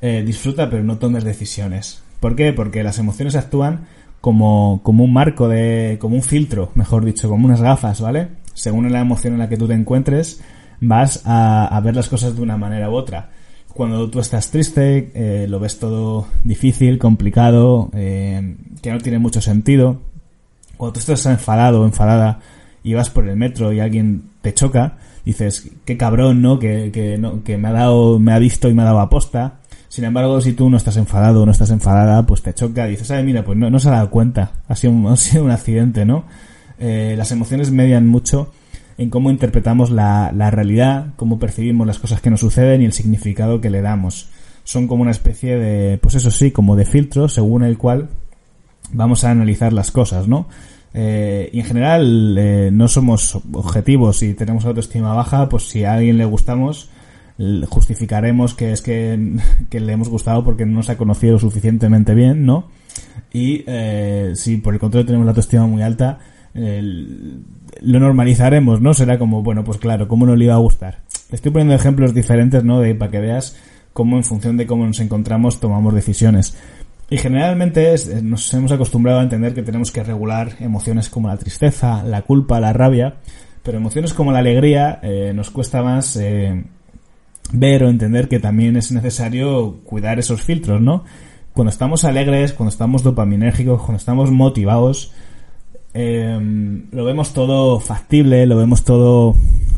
eh, 0.00 0.22
disfruta 0.24 0.70
pero 0.70 0.82
no 0.82 0.96
tomes 0.96 1.24
decisiones. 1.24 2.02
¿Por 2.20 2.36
qué? 2.36 2.52
Porque 2.52 2.84
las 2.84 2.98
emociones 2.98 3.34
actúan 3.34 3.86
como, 4.20 4.80
como 4.82 5.04
un 5.04 5.12
marco 5.12 5.48
de, 5.48 5.96
como 6.00 6.16
un 6.16 6.22
filtro, 6.22 6.70
mejor 6.74 7.04
dicho, 7.04 7.28
como 7.28 7.46
unas 7.46 7.62
gafas, 7.62 8.00
¿vale? 8.00 8.28
Según 8.54 8.90
la 8.92 9.00
emoción 9.00 9.32
en 9.32 9.38
la 9.38 9.48
que 9.48 9.56
tú 9.56 9.66
te 9.66 9.74
encuentres, 9.74 10.42
vas 10.80 11.22
a, 11.24 11.66
a 11.66 11.80
ver 11.80 11.96
las 11.96 12.08
cosas 12.08 12.36
de 12.36 12.42
una 12.42 12.56
manera 12.56 12.90
u 12.90 12.94
otra. 12.94 13.30
Cuando 13.72 14.10
tú 14.10 14.18
estás 14.20 14.50
triste, 14.50 15.10
eh, 15.14 15.46
lo 15.48 15.60
ves 15.60 15.78
todo 15.78 16.26
difícil, 16.44 16.98
complicado, 16.98 17.90
eh, 17.94 18.56
que 18.82 18.90
no 18.90 18.98
tiene 18.98 19.18
mucho 19.18 19.40
sentido. 19.40 20.00
Cuando 20.76 20.94
tú 20.94 21.00
estás 21.00 21.24
enfadado 21.26 21.82
o 21.82 21.84
enfadada 21.84 22.40
y 22.82 22.94
vas 22.94 23.10
por 23.10 23.28
el 23.28 23.36
metro 23.36 23.72
y 23.72 23.80
alguien 23.80 24.24
te 24.42 24.52
choca, 24.54 24.98
dices, 25.24 25.70
qué 25.84 25.96
cabrón, 25.96 26.42
¿no? 26.42 26.58
Que, 26.58 26.90
que, 26.92 27.16
no, 27.16 27.44
que 27.44 27.58
me 27.58 27.68
ha 27.68 27.72
dado, 27.72 28.18
me 28.18 28.32
ha 28.32 28.38
visto 28.38 28.68
y 28.68 28.74
me 28.74 28.82
ha 28.82 28.86
dado 28.86 29.00
aposta. 29.00 29.59
Sin 29.90 30.04
embargo, 30.04 30.40
si 30.40 30.52
tú 30.52 30.70
no 30.70 30.76
estás 30.76 30.96
enfadado 30.98 31.42
o 31.42 31.46
no 31.46 31.50
estás 31.50 31.70
enfadada, 31.70 32.24
pues 32.24 32.42
te 32.42 32.54
choca 32.54 32.86
y 32.86 32.92
dices, 32.92 33.10
ay, 33.10 33.24
mira, 33.24 33.44
pues 33.44 33.58
no, 33.58 33.76
se 33.80 33.88
ha 33.88 33.92
dado 33.92 34.10
cuenta. 34.10 34.52
Ha 34.68 34.76
sido 34.76 34.92
un, 34.92 35.06
ha 35.08 35.16
sido 35.16 35.42
un 35.42 35.50
accidente, 35.50 36.04
¿no? 36.04 36.26
Eh, 36.78 37.16
las 37.18 37.32
emociones 37.32 37.72
median 37.72 38.06
mucho 38.06 38.52
en 38.98 39.10
cómo 39.10 39.32
interpretamos 39.32 39.90
la, 39.90 40.30
la 40.32 40.52
realidad, 40.52 41.08
cómo 41.16 41.40
percibimos 41.40 41.88
las 41.88 41.98
cosas 41.98 42.20
que 42.20 42.30
nos 42.30 42.38
suceden 42.38 42.82
y 42.82 42.84
el 42.84 42.92
significado 42.92 43.60
que 43.60 43.68
le 43.68 43.82
damos. 43.82 44.28
Son 44.62 44.86
como 44.86 45.02
una 45.02 45.10
especie 45.10 45.58
de, 45.58 45.98
pues 45.98 46.14
eso 46.14 46.30
sí, 46.30 46.52
como 46.52 46.76
de 46.76 46.84
filtro 46.84 47.28
según 47.28 47.64
el 47.64 47.76
cual 47.76 48.10
vamos 48.92 49.24
a 49.24 49.32
analizar 49.32 49.72
las 49.72 49.90
cosas, 49.90 50.28
¿no? 50.28 50.46
Eh, 50.94 51.50
y 51.52 51.58
en 51.58 51.66
general 51.66 52.36
eh, 52.38 52.70
no 52.72 52.86
somos 52.86 53.40
objetivos 53.52 54.22
y 54.22 54.34
tenemos 54.34 54.64
autoestima 54.66 55.14
baja, 55.14 55.48
pues 55.48 55.68
si 55.68 55.82
a 55.82 55.94
alguien 55.94 56.16
le 56.16 56.26
gustamos, 56.26 56.90
justificaremos 57.68 58.54
que 58.54 58.72
es 58.72 58.82
que, 58.82 59.38
que 59.70 59.80
le 59.80 59.92
hemos 59.92 60.08
gustado 60.08 60.44
porque 60.44 60.66
no 60.66 60.74
nos 60.74 60.90
ha 60.90 60.96
conocido 60.96 61.38
suficientemente 61.38 62.14
bien, 62.14 62.44
¿no? 62.44 62.68
Y 63.32 63.64
eh, 63.66 64.32
si 64.34 64.56
por 64.56 64.74
el 64.74 64.80
contrario 64.80 65.06
tenemos 65.06 65.24
la 65.24 65.30
autoestima 65.30 65.66
muy 65.66 65.82
alta, 65.82 66.18
lo 66.52 68.00
normalizaremos, 68.00 68.80
¿no? 68.80 68.92
Será 68.92 69.18
como, 69.18 69.42
bueno, 69.42 69.62
pues 69.62 69.78
claro, 69.78 70.08
¿cómo 70.08 70.26
no 70.26 70.34
le 70.34 70.46
iba 70.46 70.54
a 70.54 70.58
gustar? 70.58 70.98
Estoy 71.30 71.52
poniendo 71.52 71.74
ejemplos 71.74 72.12
diferentes, 72.12 72.64
¿no? 72.64 72.80
De, 72.80 72.94
para 72.94 73.10
que 73.10 73.20
veas 73.20 73.56
cómo 73.92 74.16
en 74.16 74.24
función 74.24 74.56
de 74.56 74.66
cómo 74.66 74.86
nos 74.86 75.00
encontramos 75.00 75.60
tomamos 75.60 75.94
decisiones. 75.94 76.56
Y 77.08 77.18
generalmente 77.18 77.92
es, 77.92 78.08
eh, 78.08 78.22
nos 78.22 78.52
hemos 78.54 78.70
acostumbrado 78.70 79.18
a 79.18 79.22
entender 79.22 79.52
que 79.52 79.62
tenemos 79.62 79.90
que 79.90 80.02
regular 80.02 80.52
emociones 80.60 81.10
como 81.10 81.28
la 81.28 81.36
tristeza, 81.36 82.04
la 82.04 82.22
culpa, 82.22 82.60
la 82.60 82.72
rabia, 82.72 83.16
pero 83.62 83.78
emociones 83.78 84.14
como 84.14 84.32
la 84.32 84.38
alegría 84.38 85.00
eh, 85.02 85.32
nos 85.34 85.50
cuesta 85.50 85.82
más 85.82 86.16
eh, 86.16 86.64
ver 87.52 87.84
o 87.84 87.88
entender 87.88 88.28
que 88.28 88.38
también 88.38 88.76
es 88.76 88.92
necesario 88.92 89.80
cuidar 89.84 90.18
esos 90.18 90.42
filtros, 90.42 90.80
¿no? 90.80 91.04
Cuando 91.52 91.70
estamos 91.70 92.04
alegres, 92.04 92.52
cuando 92.52 92.70
estamos 92.70 93.02
dopaminérgicos, 93.02 93.80
cuando 93.80 93.98
estamos 93.98 94.30
motivados, 94.30 95.12
eh, 95.94 96.38
lo 96.90 97.04
vemos 97.04 97.32
todo 97.32 97.80
factible, 97.80 98.46
lo 98.46 98.56
vemos 98.56 98.84
todo 98.84 99.36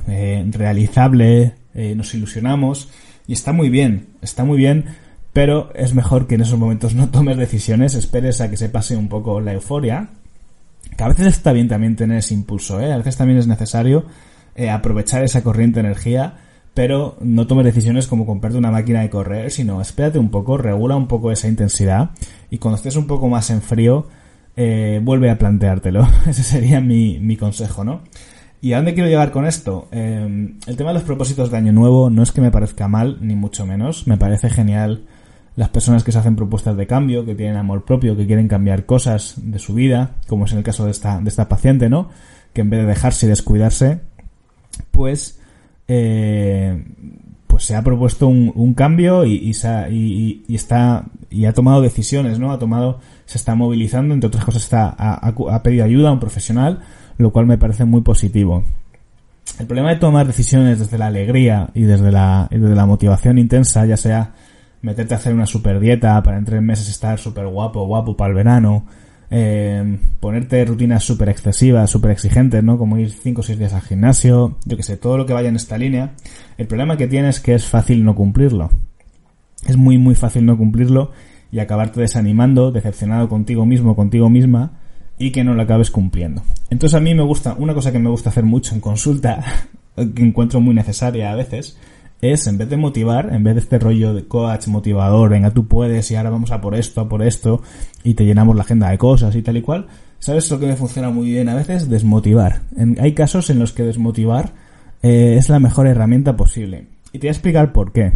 eh, 0.09 0.45
realizable, 0.51 1.55
eh, 1.75 1.95
nos 1.97 2.15
ilusionamos 2.15 2.91
y 3.27 3.33
está 3.33 3.53
muy 3.53 3.71
bien, 3.71 4.09
está 4.21 4.45
muy 4.45 4.59
bien 4.59 4.85
pero 5.33 5.73
es 5.75 5.95
mejor 5.95 6.27
que 6.27 6.35
en 6.35 6.43
esos 6.43 6.59
momentos 6.59 6.95
no 6.95 7.09
tomes 7.09 7.37
decisiones, 7.37 7.95
esperes 7.95 8.41
a 8.41 8.51
que 8.51 8.57
se 8.57 8.69
pase 8.69 8.97
un 8.97 9.09
poco 9.09 9.41
la 9.41 9.53
euforia, 9.53 10.11
que 10.97 11.05
a 11.05 11.09
veces 11.09 11.29
está 11.29 11.53
bien 11.53 11.69
también 11.69 11.97
tener 11.97 12.19
ese 12.19 12.35
impulso, 12.35 12.81
¿eh? 12.81 12.93
a 12.93 12.99
veces 12.99 13.17
también 13.17 13.39
es 13.39 13.47
necesario 13.47 14.05
eh, 14.55 14.69
aprovechar 14.69 15.25
esa 15.25 15.43
corriente 15.43 15.81
de 15.81 15.89
energía, 15.89 16.35
pero 16.75 17.17
no 17.21 17.47
tomes 17.47 17.65
decisiones 17.65 18.07
como 18.07 18.27
comprarte 18.27 18.59
una 18.59 18.71
máquina 18.71 19.01
de 19.01 19.11
correr, 19.11 19.51
sino 19.51 19.81
espérate 19.81 20.19
un 20.19 20.31
poco, 20.31 20.57
regula 20.57 20.97
un 20.97 21.09
poco 21.09 21.31
esa 21.31 21.49
intensidad 21.49 22.11
y 22.51 22.59
cuando 22.59 22.77
estés 22.77 22.97
un 22.97 23.07
poco 23.07 23.29
más 23.29 23.51
en 23.51 23.63
frío, 23.63 24.07
eh, 24.57 25.01
vuelve 25.03 25.31
a 25.31 25.39
planteártelo. 25.39 26.07
Ese 26.27 26.43
sería 26.43 26.81
mi, 26.81 27.19
mi 27.19 27.37
consejo, 27.37 27.85
¿no? 27.85 28.03
¿Y 28.61 28.75
a 28.75 28.77
dónde 28.77 28.95
quiero 28.95 29.09
llegar 29.09 29.33
con 29.33 29.45
esto? 29.45 29.89
Eh, 29.91 30.55
el 30.67 30.77
tema 30.77 30.91
de 30.91 30.95
los 30.95 31.03
propósitos 31.03 31.51
de 31.51 31.57
Año 31.57 31.73
Nuevo 31.73 32.11
no 32.11 32.23
es 32.23 32.31
que 32.31 32.41
me 32.41 32.53
parezca 32.53 32.87
mal, 32.87 33.19
ni 33.21 33.35
mucho 33.35 33.67
menos. 33.67 34.07
Me 34.07 34.17
parece 34.17 34.51
genial 34.51 35.05
las 35.57 35.69
personas 35.69 36.05
que 36.05 36.13
se 36.13 36.19
hacen 36.19 36.37
propuestas 36.37 36.77
de 36.77 36.87
cambio, 36.87 37.25
que 37.25 37.35
tienen 37.35 37.57
amor 37.57 37.85
propio, 37.85 38.17
que 38.17 38.25
quieren 38.25 38.47
cambiar 38.49 38.87
cosas 38.87 39.35
de 39.37 39.59
su 39.59 39.75
vida, 39.75 40.13
como 40.29 40.45
es 40.45 40.53
en 40.53 40.59
el 40.59 40.65
caso 40.65 40.85
de 40.85 40.93
esta, 40.93 41.21
de 41.21 41.29
esta 41.29 41.49
paciente, 41.49 41.89
¿no? 41.89 42.09
Que 42.53 42.61
en 42.61 42.71
vez 42.71 42.83
de 42.83 42.87
dejarse 42.87 43.27
y 43.27 43.29
descuidarse, 43.29 44.01
pues, 44.93 45.41
eh, 45.95 46.85
pues 47.47 47.65
se 47.65 47.77
ha 47.77 47.83
propuesto 47.83 48.29
un, 48.29 48.75
cambio 48.75 49.27
y, 49.27 49.35
y, 49.35 50.55
está 50.55 51.05
y 51.29 51.45
ha 51.45 51.53
tomado 51.53 51.83
decisiones, 51.83 52.39
¿no? 52.39 52.51
Ha 52.51 52.59
tomado, 52.59 53.01
se 53.27 53.37
está 53.37 53.55
movilizando, 53.55 54.15
entre 54.15 54.29
otras 54.29 54.45
cosas 54.45 54.63
está, 54.63 54.89
ha, 54.89 55.63
pedido 55.63 55.85
ayuda 55.85 56.09
a 56.09 56.13
un 56.13 56.21
profesional, 56.21 56.81
lo 57.19 57.31
cual 57.31 57.45
me 57.45 57.59
parece 57.59 57.85
muy 57.85 58.01
positivo. 58.01 58.65
El 59.59 59.67
problema 59.67 59.91
de 59.91 59.97
tomar 59.97 60.27
decisiones 60.27 60.79
desde 60.79 60.97
la 60.97 61.09
alegría 61.09 61.69
y 61.75 61.83
desde 61.83 62.11
la, 62.11 62.49
desde 62.51 62.75
la 62.75 62.87
motivación 62.87 63.37
intensa, 63.37 63.85
ya 63.85 63.99
sea 63.99 64.33
meterte 64.81 65.13
a 65.13 65.19
hacer 65.19 65.35
una 65.35 65.47
super 65.47 65.79
dieta 65.79 66.23
para 66.23 66.39
en 66.39 66.47
tres 66.47 66.63
meses 66.63 66.89
estar 66.89 67.19
súper 67.19 67.47
guapo, 67.49 67.87
guapo 67.87 68.17
para 68.17 68.31
el 68.31 68.37
verano, 68.37 68.87
eh, 69.35 69.99
ponerte 70.21 70.63
rutinas 70.67 71.03
súper 71.03 71.31
excesivas, 71.31 71.89
súper 71.89 72.11
exigentes, 72.11 72.63
¿no? 72.63 72.77
Como 72.77 72.99
ir 72.99 73.11
5 73.11 73.41
o 73.41 73.43
6 73.43 73.59
días 73.59 73.73
al 73.73 73.81
gimnasio, 73.81 74.59
yo 74.67 74.77
que 74.77 74.83
sé, 74.83 74.99
todo 74.99 75.17
lo 75.17 75.25
que 75.25 75.33
vaya 75.33 75.49
en 75.49 75.57
esta 75.57 75.79
línea. 75.79 76.13
El 76.59 76.67
problema 76.67 76.99
que 76.99 77.09
tienes 77.09 77.37
es 77.37 77.43
que 77.43 77.55
es 77.55 77.65
fácil 77.65 78.05
no 78.05 78.15
cumplirlo. 78.15 78.69
Es 79.67 79.79
muy, 79.79 79.97
muy 79.97 80.15
fácil 80.15 80.45
no 80.45 80.59
cumplirlo 80.59 81.13
y 81.51 81.61
acabarte 81.61 82.03
desanimando, 82.03 82.73
decepcionado 82.73 83.31
contigo 83.31 83.65
mismo, 83.65 83.97
contigo 83.97 84.29
misma, 84.29 84.81
y 85.19 85.31
que 85.31 85.45
no 85.45 85.55
lo 85.55 85.63
acabes 85.63 85.91
cumpliendo. 85.91 86.43
Entonces 86.69 86.95
a 86.95 87.01
mí 87.01 87.15
me 87.15 87.23
gusta, 87.23 87.55
una 87.59 87.73
cosa 87.73 87.91
que 87.91 87.99
me 87.99 88.11
gusta 88.11 88.29
hacer 88.29 88.45
mucho 88.45 88.75
en 88.75 88.83
consulta, 88.83 89.43
que 89.97 90.23
encuentro 90.23 90.61
muy 90.61 90.75
necesaria 90.75 91.33
a 91.33 91.37
veces, 91.37 91.79
es 92.23 92.47
en 92.47 92.57
vez 92.57 92.71
de 92.71 92.77
motivar, 92.77 93.35
en 93.35 93.43
vez 93.43 93.57
de 93.57 93.61
este 93.61 93.81
rollo 93.81 94.15
de 94.15 94.27
coach 94.29 94.69
motivador, 94.69 95.29
venga 95.29 95.51
tú 95.51 95.67
puedes 95.67 96.09
y 96.11 96.15
ahora 96.15 96.31
vamos 96.31 96.53
a 96.53 96.61
por 96.61 96.77
esto, 96.77 97.01
a 97.01 97.09
por 97.09 97.21
esto 97.21 97.61
y 98.05 98.15
te 98.15 98.25
llenamos 98.25 98.55
la 98.55 98.63
agenda 98.63 98.91
de 98.91 98.97
cosas 98.97 99.35
y 99.35 99.43
tal 99.43 99.57
y 99.57 99.63
cual, 99.63 99.89
¿sabes 100.21 100.49
lo 100.49 100.61
que 100.61 100.67
me 100.67 100.77
funciona 100.77 101.11
muy 101.11 101.31
bien 101.31 101.49
a 101.49 101.57
veces? 101.57 101.91
Desmotivar. 101.91 102.63
hay 103.01 103.13
casos 103.13 103.51
en 103.51 103.59
los 103.59 103.73
que 103.73 103.83
desmotivar 103.83 104.53
eh, 105.03 105.35
es 105.37 105.49
la 105.49 105.59
mejor 105.59 105.89
herramienta 105.89 106.37
posible. 106.37 106.87
Y 107.13 107.19
te 107.19 107.27
voy 107.27 107.29
a 107.29 107.33
explicar 107.33 107.73
por 107.73 107.93
qué. 107.93 108.13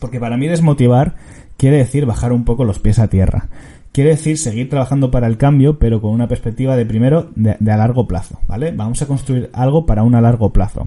Porque 0.00 0.20
para 0.20 0.36
mí 0.36 0.46
desmotivar 0.46 1.14
quiere 1.56 1.78
decir 1.78 2.04
bajar 2.04 2.30
un 2.30 2.44
poco 2.44 2.64
los 2.64 2.78
pies 2.78 2.98
a 2.98 3.08
tierra. 3.08 3.48
Quiere 3.92 4.10
decir 4.10 4.36
seguir 4.36 4.68
trabajando 4.68 5.10
para 5.10 5.28
el 5.28 5.38
cambio, 5.38 5.78
pero 5.78 6.02
con 6.02 6.10
una 6.10 6.28
perspectiva 6.28 6.76
de 6.76 6.84
primero 6.84 7.30
de, 7.36 7.56
de 7.58 7.72
a 7.72 7.78
largo 7.78 8.06
plazo, 8.06 8.38
¿vale? 8.48 8.72
Vamos 8.72 9.00
a 9.00 9.06
construir 9.06 9.48
algo 9.54 9.86
para 9.86 10.02
un 10.02 10.14
a 10.14 10.20
largo 10.20 10.52
plazo. 10.52 10.86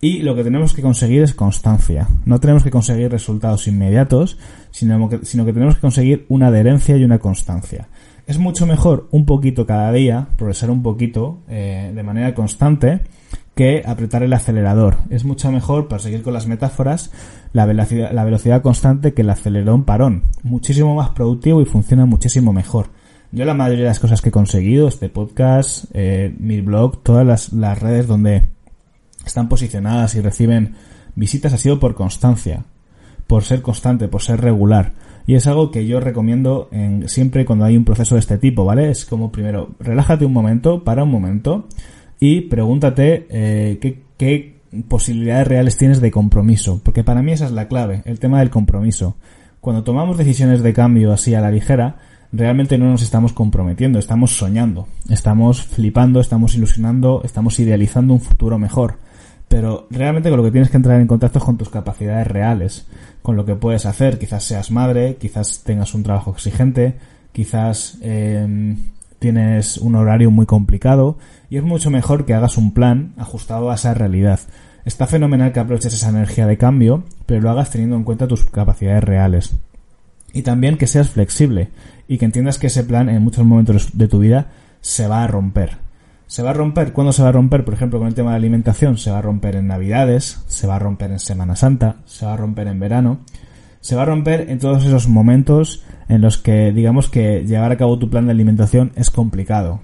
Y 0.00 0.22
lo 0.22 0.36
que 0.36 0.44
tenemos 0.44 0.74
que 0.74 0.82
conseguir 0.82 1.22
es 1.22 1.34
constancia. 1.34 2.08
No 2.24 2.38
tenemos 2.38 2.62
que 2.62 2.70
conseguir 2.70 3.10
resultados 3.10 3.66
inmediatos, 3.66 4.38
sino 4.70 5.08
que, 5.08 5.24
sino 5.24 5.44
que 5.44 5.52
tenemos 5.52 5.74
que 5.74 5.80
conseguir 5.80 6.24
una 6.28 6.48
adherencia 6.48 6.96
y 6.96 7.04
una 7.04 7.18
constancia. 7.18 7.88
Es 8.26 8.38
mucho 8.38 8.66
mejor 8.66 9.08
un 9.10 9.26
poquito 9.26 9.66
cada 9.66 9.90
día, 9.90 10.28
progresar 10.36 10.70
un 10.70 10.82
poquito 10.82 11.40
eh, 11.48 11.92
de 11.94 12.02
manera 12.02 12.34
constante, 12.34 13.00
que 13.56 13.82
apretar 13.84 14.22
el 14.22 14.32
acelerador. 14.32 14.98
Es 15.10 15.24
mucho 15.24 15.50
mejor, 15.50 15.88
para 15.88 16.00
seguir 16.00 16.22
con 16.22 16.32
las 16.32 16.46
metáforas, 16.46 17.10
la 17.52 17.66
velocidad, 17.66 18.12
la 18.12 18.24
velocidad 18.24 18.62
constante 18.62 19.14
que 19.14 19.22
el 19.22 19.30
acelerón 19.30 19.82
parón. 19.82 20.24
Muchísimo 20.44 20.94
más 20.94 21.08
productivo 21.08 21.60
y 21.60 21.64
funciona 21.64 22.06
muchísimo 22.06 22.52
mejor. 22.52 22.90
Yo 23.32 23.44
la 23.44 23.54
mayoría 23.54 23.84
de 23.84 23.90
las 23.90 23.98
cosas 23.98 24.22
que 24.22 24.28
he 24.28 24.32
conseguido, 24.32 24.86
este 24.86 25.08
podcast, 25.08 25.86
eh, 25.92 26.34
mi 26.38 26.60
blog, 26.60 27.02
todas 27.02 27.26
las, 27.26 27.52
las 27.52 27.78
redes 27.78 28.06
donde 28.06 28.42
están 29.28 29.48
posicionadas 29.48 30.14
y 30.14 30.20
reciben 30.20 30.74
visitas 31.18 31.52
ha 31.52 31.58
sido 31.58 31.80
por 31.80 31.94
constancia, 31.94 32.64
por 33.26 33.44
ser 33.44 33.60
constante, 33.62 34.08
por 34.08 34.22
ser 34.22 34.40
regular. 34.40 34.92
Y 35.26 35.34
es 35.34 35.46
algo 35.46 35.70
que 35.70 35.86
yo 35.86 36.00
recomiendo 36.00 36.68
en, 36.72 37.08
siempre 37.08 37.44
cuando 37.44 37.64
hay 37.64 37.76
un 37.76 37.84
proceso 37.84 38.14
de 38.14 38.20
este 38.20 38.38
tipo, 38.38 38.64
¿vale? 38.64 38.90
Es 38.90 39.04
como 39.04 39.30
primero, 39.30 39.74
relájate 39.78 40.24
un 40.24 40.32
momento, 40.32 40.84
para 40.84 41.04
un 41.04 41.10
momento 41.10 41.68
y 42.18 42.42
pregúntate 42.42 43.26
eh, 43.28 43.78
qué, 43.80 44.02
qué 44.16 44.60
posibilidades 44.88 45.46
reales 45.46 45.76
tienes 45.76 46.00
de 46.00 46.10
compromiso. 46.10 46.80
Porque 46.82 47.04
para 47.04 47.22
mí 47.22 47.32
esa 47.32 47.46
es 47.46 47.52
la 47.52 47.68
clave, 47.68 48.02
el 48.06 48.18
tema 48.18 48.38
del 48.38 48.50
compromiso. 48.50 49.16
Cuando 49.60 49.82
tomamos 49.82 50.16
decisiones 50.16 50.62
de 50.62 50.72
cambio 50.72 51.12
así 51.12 51.34
a 51.34 51.40
la 51.40 51.50
ligera, 51.50 51.96
realmente 52.32 52.78
no 52.78 52.86
nos 52.86 53.02
estamos 53.02 53.32
comprometiendo, 53.32 53.98
estamos 53.98 54.36
soñando, 54.36 54.86
estamos 55.10 55.62
flipando, 55.62 56.20
estamos 56.20 56.54
ilusionando, 56.54 57.22
estamos 57.24 57.58
idealizando 57.58 58.14
un 58.14 58.20
futuro 58.20 58.58
mejor 58.58 58.96
pero 59.48 59.86
realmente 59.90 60.28
con 60.28 60.38
lo 60.38 60.44
que 60.44 60.50
tienes 60.50 60.70
que 60.70 60.76
entrar 60.76 61.00
en 61.00 61.06
contacto 61.06 61.38
es 61.38 61.44
con 61.44 61.56
tus 61.56 61.70
capacidades 61.70 62.26
reales, 62.26 62.86
con 63.22 63.36
lo 63.36 63.44
que 63.44 63.54
puedes 63.54 63.86
hacer. 63.86 64.18
Quizás 64.18 64.44
seas 64.44 64.70
madre, 64.70 65.16
quizás 65.16 65.62
tengas 65.64 65.94
un 65.94 66.02
trabajo 66.02 66.30
exigente, 66.30 66.96
quizás 67.32 67.98
em, 68.02 68.76
tienes 69.18 69.78
un 69.78 69.94
horario 69.94 70.30
muy 70.30 70.44
complicado 70.44 71.16
y 71.48 71.56
es 71.56 71.62
mucho 71.62 71.90
mejor 71.90 72.26
que 72.26 72.34
hagas 72.34 72.58
un 72.58 72.74
plan 72.74 73.14
ajustado 73.16 73.70
a 73.70 73.76
esa 73.76 73.94
realidad. 73.94 74.40
Está 74.84 75.06
fenomenal 75.06 75.52
que 75.52 75.60
aproveches 75.60 75.94
esa 75.94 76.10
energía 76.10 76.46
de 76.46 76.58
cambio, 76.58 77.04
pero 77.26 77.40
lo 77.40 77.50
hagas 77.50 77.70
teniendo 77.70 77.96
en 77.96 78.04
cuenta 78.04 78.28
tus 78.28 78.44
capacidades 78.44 79.04
reales. 79.04 79.56
Y 80.34 80.42
también 80.42 80.76
que 80.76 80.86
seas 80.86 81.08
flexible 81.08 81.70
y 82.06 82.18
que 82.18 82.26
entiendas 82.26 82.58
que 82.58 82.66
ese 82.66 82.84
plan 82.84 83.08
en 83.08 83.22
muchos 83.22 83.46
momentos 83.46 83.96
de 83.96 84.08
tu 84.08 84.18
vida 84.18 84.48
se 84.82 85.08
va 85.08 85.24
a 85.24 85.26
romper 85.26 85.87
¿Se 86.28 86.42
va 86.42 86.50
a 86.50 86.52
romper? 86.52 86.92
¿Cuándo 86.92 87.12
se 87.14 87.22
va 87.22 87.30
a 87.30 87.32
romper? 87.32 87.64
Por 87.64 87.72
ejemplo, 87.72 87.98
con 87.98 88.06
el 88.06 88.14
tema 88.14 88.32
de 88.32 88.36
alimentación, 88.36 88.98
se 88.98 89.10
va 89.10 89.18
a 89.18 89.22
romper 89.22 89.56
en 89.56 89.66
Navidades, 89.66 90.42
se 90.46 90.66
va 90.66 90.76
a 90.76 90.78
romper 90.78 91.10
en 91.10 91.18
Semana 91.18 91.56
Santa, 91.56 91.96
se 92.04 92.26
va 92.26 92.34
a 92.34 92.36
romper 92.36 92.68
en 92.68 92.78
verano, 92.78 93.20
se 93.80 93.96
va 93.96 94.02
a 94.02 94.04
romper 94.04 94.50
en 94.50 94.58
todos 94.58 94.84
esos 94.84 95.08
momentos 95.08 95.82
en 96.06 96.20
los 96.20 96.36
que 96.36 96.70
digamos 96.72 97.08
que 97.08 97.46
llevar 97.46 97.72
a 97.72 97.78
cabo 97.78 97.98
tu 97.98 98.10
plan 98.10 98.26
de 98.26 98.32
alimentación 98.32 98.92
es 98.94 99.10
complicado. 99.10 99.80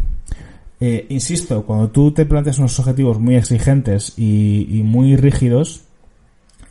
Eh, 0.80 1.06
insisto, 1.08 1.64
cuando 1.64 1.88
tú 1.88 2.10
te 2.10 2.26
planteas 2.26 2.58
unos 2.58 2.78
objetivos 2.78 3.18
muy 3.18 3.36
exigentes 3.36 4.12
y, 4.18 4.82
muy 4.84 5.16
rígidos, 5.16 5.84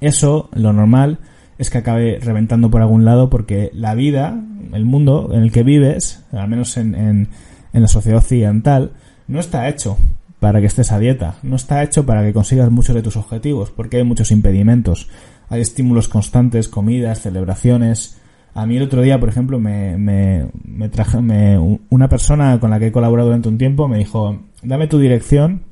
eso, 0.01 0.49
lo 0.53 0.71
normal, 0.71 1.17
es 1.57 1.71
que 1.71 1.79
acabe 1.79 2.19
reventando 2.21 2.69
por 2.69 2.81
algún 2.81 3.05
lado 3.05 3.31
porque 3.31 3.71
la 3.73 3.95
vida, 3.95 4.39
el 4.71 4.85
mundo 4.85 5.31
en 5.33 5.41
el 5.41 5.51
que 5.51 5.63
vives, 5.63 6.23
al 6.31 6.47
menos 6.47 6.77
en, 6.77 6.93
en, 6.93 7.29
en 7.73 7.81
la 7.81 7.87
sociedad 7.87 8.19
occidental, 8.19 8.91
no 9.27 9.39
está 9.39 9.67
hecho 9.69 9.97
para 10.39 10.59
que 10.59 10.67
estés 10.67 10.91
a 10.91 10.99
dieta, 10.99 11.35
no 11.41 11.55
está 11.55 11.83
hecho 11.83 12.05
para 12.05 12.23
que 12.23 12.33
consigas 12.33 12.69
muchos 12.69 12.95
de 12.95 13.01
tus 13.01 13.15
objetivos, 13.15 13.71
porque 13.71 13.97
hay 13.97 14.03
muchos 14.03 14.31
impedimentos. 14.31 15.09
Hay 15.49 15.61
estímulos 15.61 16.09
constantes, 16.09 16.67
comidas, 16.67 17.21
celebraciones. 17.21 18.17
A 18.53 18.65
mí 18.65 18.77
el 18.77 18.83
otro 18.83 19.01
día, 19.01 19.19
por 19.19 19.29
ejemplo, 19.29 19.59
me, 19.59 19.97
me, 19.97 20.47
me 20.65 20.89
traje, 20.89 21.21
me, 21.21 21.57
una 21.89 22.09
persona 22.09 22.59
con 22.59 22.71
la 22.71 22.79
que 22.79 22.87
he 22.87 22.91
colaborado 22.91 23.29
durante 23.29 23.49
un 23.49 23.57
tiempo 23.57 23.87
me 23.87 23.99
dijo, 23.99 24.39
dame 24.61 24.87
tu 24.87 24.99
dirección, 24.99 25.63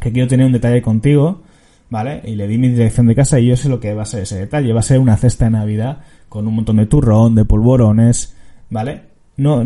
que 0.00 0.12
quiero 0.12 0.28
tener 0.28 0.46
un 0.46 0.52
detalle 0.52 0.82
contigo, 0.82 1.42
¿vale? 1.90 2.22
Y 2.24 2.36
le 2.36 2.46
di 2.46 2.58
mi 2.58 2.68
dirección 2.68 3.06
de 3.06 3.14
casa 3.14 3.40
y 3.40 3.46
yo 3.46 3.56
sé 3.56 3.68
lo 3.68 3.80
que 3.80 3.94
va 3.94 4.02
a 4.02 4.06
ser 4.06 4.22
ese 4.22 4.38
detalle. 4.38 4.72
Va 4.72 4.80
a 4.80 4.84
ser 4.84 4.98
una 4.98 5.16
cesta 5.16 5.46
de 5.46 5.52
Navidad 5.52 5.98
con 6.28 6.46
un 6.46 6.54
montón 6.54 6.76
de 6.76 6.86
turrón, 6.86 7.34
de 7.34 7.44
polvorones, 7.44 8.36
¿vale? 8.70 9.02
No, 9.36 9.64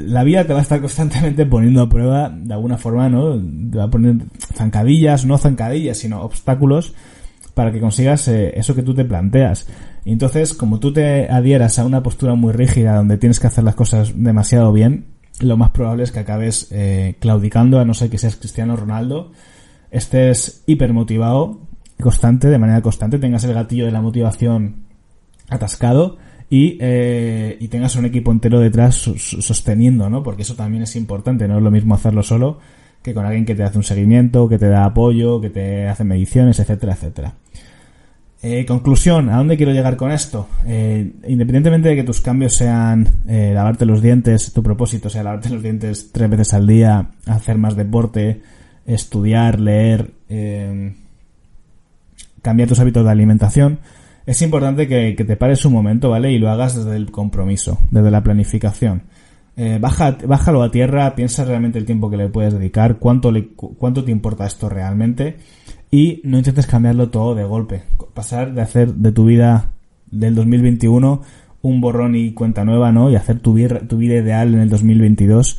la 0.00 0.24
vida 0.24 0.44
te 0.44 0.52
va 0.52 0.60
a 0.60 0.62
estar 0.62 0.80
constantemente 0.80 1.46
poniendo 1.46 1.82
a 1.82 1.88
prueba 1.88 2.28
de 2.28 2.54
alguna 2.54 2.78
forma, 2.78 3.08
¿no? 3.08 3.38
Te 3.70 3.78
va 3.78 3.84
a 3.84 3.90
poner 3.90 4.16
zancadillas, 4.54 5.24
no 5.24 5.38
zancadillas, 5.38 5.98
sino 5.98 6.22
obstáculos 6.22 6.94
para 7.54 7.72
que 7.72 7.80
consigas 7.80 8.28
eh, 8.28 8.52
eso 8.56 8.74
que 8.74 8.82
tú 8.82 8.94
te 8.94 9.04
planteas. 9.04 9.66
Y 10.04 10.12
entonces, 10.12 10.54
como 10.54 10.80
tú 10.80 10.92
te 10.92 11.28
adhieras 11.28 11.78
a 11.78 11.84
una 11.84 12.02
postura 12.02 12.34
muy 12.34 12.52
rígida 12.52 12.96
donde 12.96 13.18
tienes 13.18 13.40
que 13.40 13.46
hacer 13.46 13.64
las 13.64 13.74
cosas 13.74 14.12
demasiado 14.16 14.72
bien, 14.72 15.06
lo 15.40 15.56
más 15.56 15.70
probable 15.70 16.04
es 16.04 16.12
que 16.12 16.20
acabes 16.20 16.68
eh, 16.70 17.16
claudicando, 17.20 17.78
a 17.78 17.84
no 17.84 17.94
ser 17.94 18.10
que 18.10 18.18
seas 18.18 18.36
Cristiano 18.36 18.76
Ronaldo, 18.76 19.32
estés 19.90 20.62
hipermotivado, 20.66 21.60
constante, 22.00 22.48
de 22.48 22.58
manera 22.58 22.80
constante, 22.80 23.18
tengas 23.18 23.44
el 23.44 23.54
gatillo 23.54 23.86
de 23.86 23.92
la 23.92 24.00
motivación 24.00 24.86
atascado 25.48 26.16
y, 26.52 26.76
eh, 26.82 27.56
y 27.60 27.68
tengas 27.68 27.96
un 27.96 28.04
equipo 28.04 28.30
entero 28.30 28.60
detrás 28.60 28.94
sosteniendo, 28.96 30.10
¿no? 30.10 30.22
Porque 30.22 30.42
eso 30.42 30.54
también 30.54 30.82
es 30.82 30.96
importante, 30.96 31.48
no 31.48 31.56
es 31.56 31.62
lo 31.62 31.70
mismo 31.70 31.94
hacerlo 31.94 32.22
solo 32.22 32.58
que 33.02 33.14
con 33.14 33.24
alguien 33.24 33.46
que 33.46 33.54
te 33.54 33.62
hace 33.62 33.78
un 33.78 33.84
seguimiento, 33.84 34.50
que 34.50 34.58
te 34.58 34.68
da 34.68 34.84
apoyo, 34.84 35.40
que 35.40 35.48
te 35.48 35.88
hace 35.88 36.04
mediciones, 36.04 36.60
etcétera, 36.60 36.92
etcétera. 36.92 37.32
Eh, 38.42 38.66
conclusión, 38.66 39.30
¿a 39.30 39.38
dónde 39.38 39.56
quiero 39.56 39.72
llegar 39.72 39.96
con 39.96 40.12
esto? 40.12 40.46
Eh, 40.66 41.12
independientemente 41.26 41.88
de 41.88 41.96
que 41.96 42.04
tus 42.04 42.20
cambios 42.20 42.52
sean 42.52 43.08
lavarte 43.26 43.86
los 43.86 44.02
dientes, 44.02 44.52
tu 44.52 44.62
propósito 44.62 45.08
sea 45.08 45.22
lavarte 45.22 45.48
los 45.48 45.62
dientes 45.62 46.10
tres 46.12 46.28
veces 46.28 46.52
al 46.52 46.66
día, 46.66 47.12
hacer 47.24 47.56
más 47.56 47.76
deporte, 47.76 48.42
estudiar, 48.84 49.58
leer, 49.58 50.10
cambiar 52.42 52.68
tus 52.68 52.78
hábitos 52.78 53.06
de 53.06 53.10
alimentación, 53.10 53.78
es 54.26 54.42
importante 54.42 54.86
que, 54.86 55.14
te 55.14 55.36
pares 55.36 55.64
un 55.64 55.72
momento, 55.72 56.10
¿vale? 56.10 56.32
Y 56.32 56.38
lo 56.38 56.50
hagas 56.50 56.76
desde 56.76 56.96
el 56.96 57.10
compromiso, 57.10 57.78
desde 57.90 58.10
la 58.10 58.22
planificación. 58.22 59.02
Eh, 59.56 59.78
baja, 59.80 60.16
bájalo 60.26 60.62
a 60.62 60.70
tierra, 60.70 61.14
piensa 61.14 61.44
realmente 61.44 61.78
el 61.78 61.84
tiempo 61.84 62.08
que 62.08 62.16
le 62.16 62.28
puedes 62.28 62.54
dedicar, 62.54 62.98
cuánto, 62.98 63.30
le, 63.30 63.48
cuánto 63.48 64.04
te 64.04 64.10
importa 64.10 64.46
esto 64.46 64.68
realmente 64.68 65.36
y 65.90 66.22
no 66.24 66.38
intentes 66.38 66.66
cambiarlo 66.66 67.10
todo 67.10 67.34
de 67.34 67.44
golpe. 67.44 67.82
Pasar 68.14 68.54
de 68.54 68.62
hacer 68.62 68.94
de 68.94 69.12
tu 69.12 69.26
vida 69.26 69.72
del 70.10 70.34
2021 70.34 71.20
un 71.60 71.80
borrón 71.80 72.16
y 72.16 72.32
cuenta 72.32 72.64
nueva, 72.64 72.92
¿no? 72.92 73.10
Y 73.10 73.16
hacer 73.16 73.40
tu, 73.40 73.56
tu 73.88 73.96
vida 73.96 74.14
ideal 74.14 74.54
en 74.54 74.60
el 74.60 74.70
2022. 74.70 75.58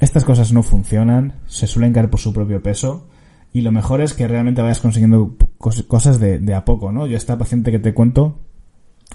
Estas 0.00 0.24
cosas 0.24 0.52
no 0.52 0.62
funcionan, 0.62 1.34
se 1.46 1.66
suelen 1.66 1.92
caer 1.92 2.10
por 2.10 2.20
su 2.20 2.32
propio 2.32 2.62
peso 2.62 3.08
y 3.52 3.62
lo 3.62 3.72
mejor 3.72 4.00
es 4.00 4.12
que 4.12 4.28
realmente 4.28 4.60
vayas 4.60 4.80
consiguiendo 4.80 5.36
cosas 5.58 6.20
de, 6.20 6.54
a 6.54 6.64
poco, 6.64 6.92
¿no? 6.92 7.06
Yo 7.06 7.14
a 7.14 7.18
esta 7.18 7.38
paciente 7.38 7.70
que 7.70 7.78
te 7.78 7.94
cuento, 7.94 8.38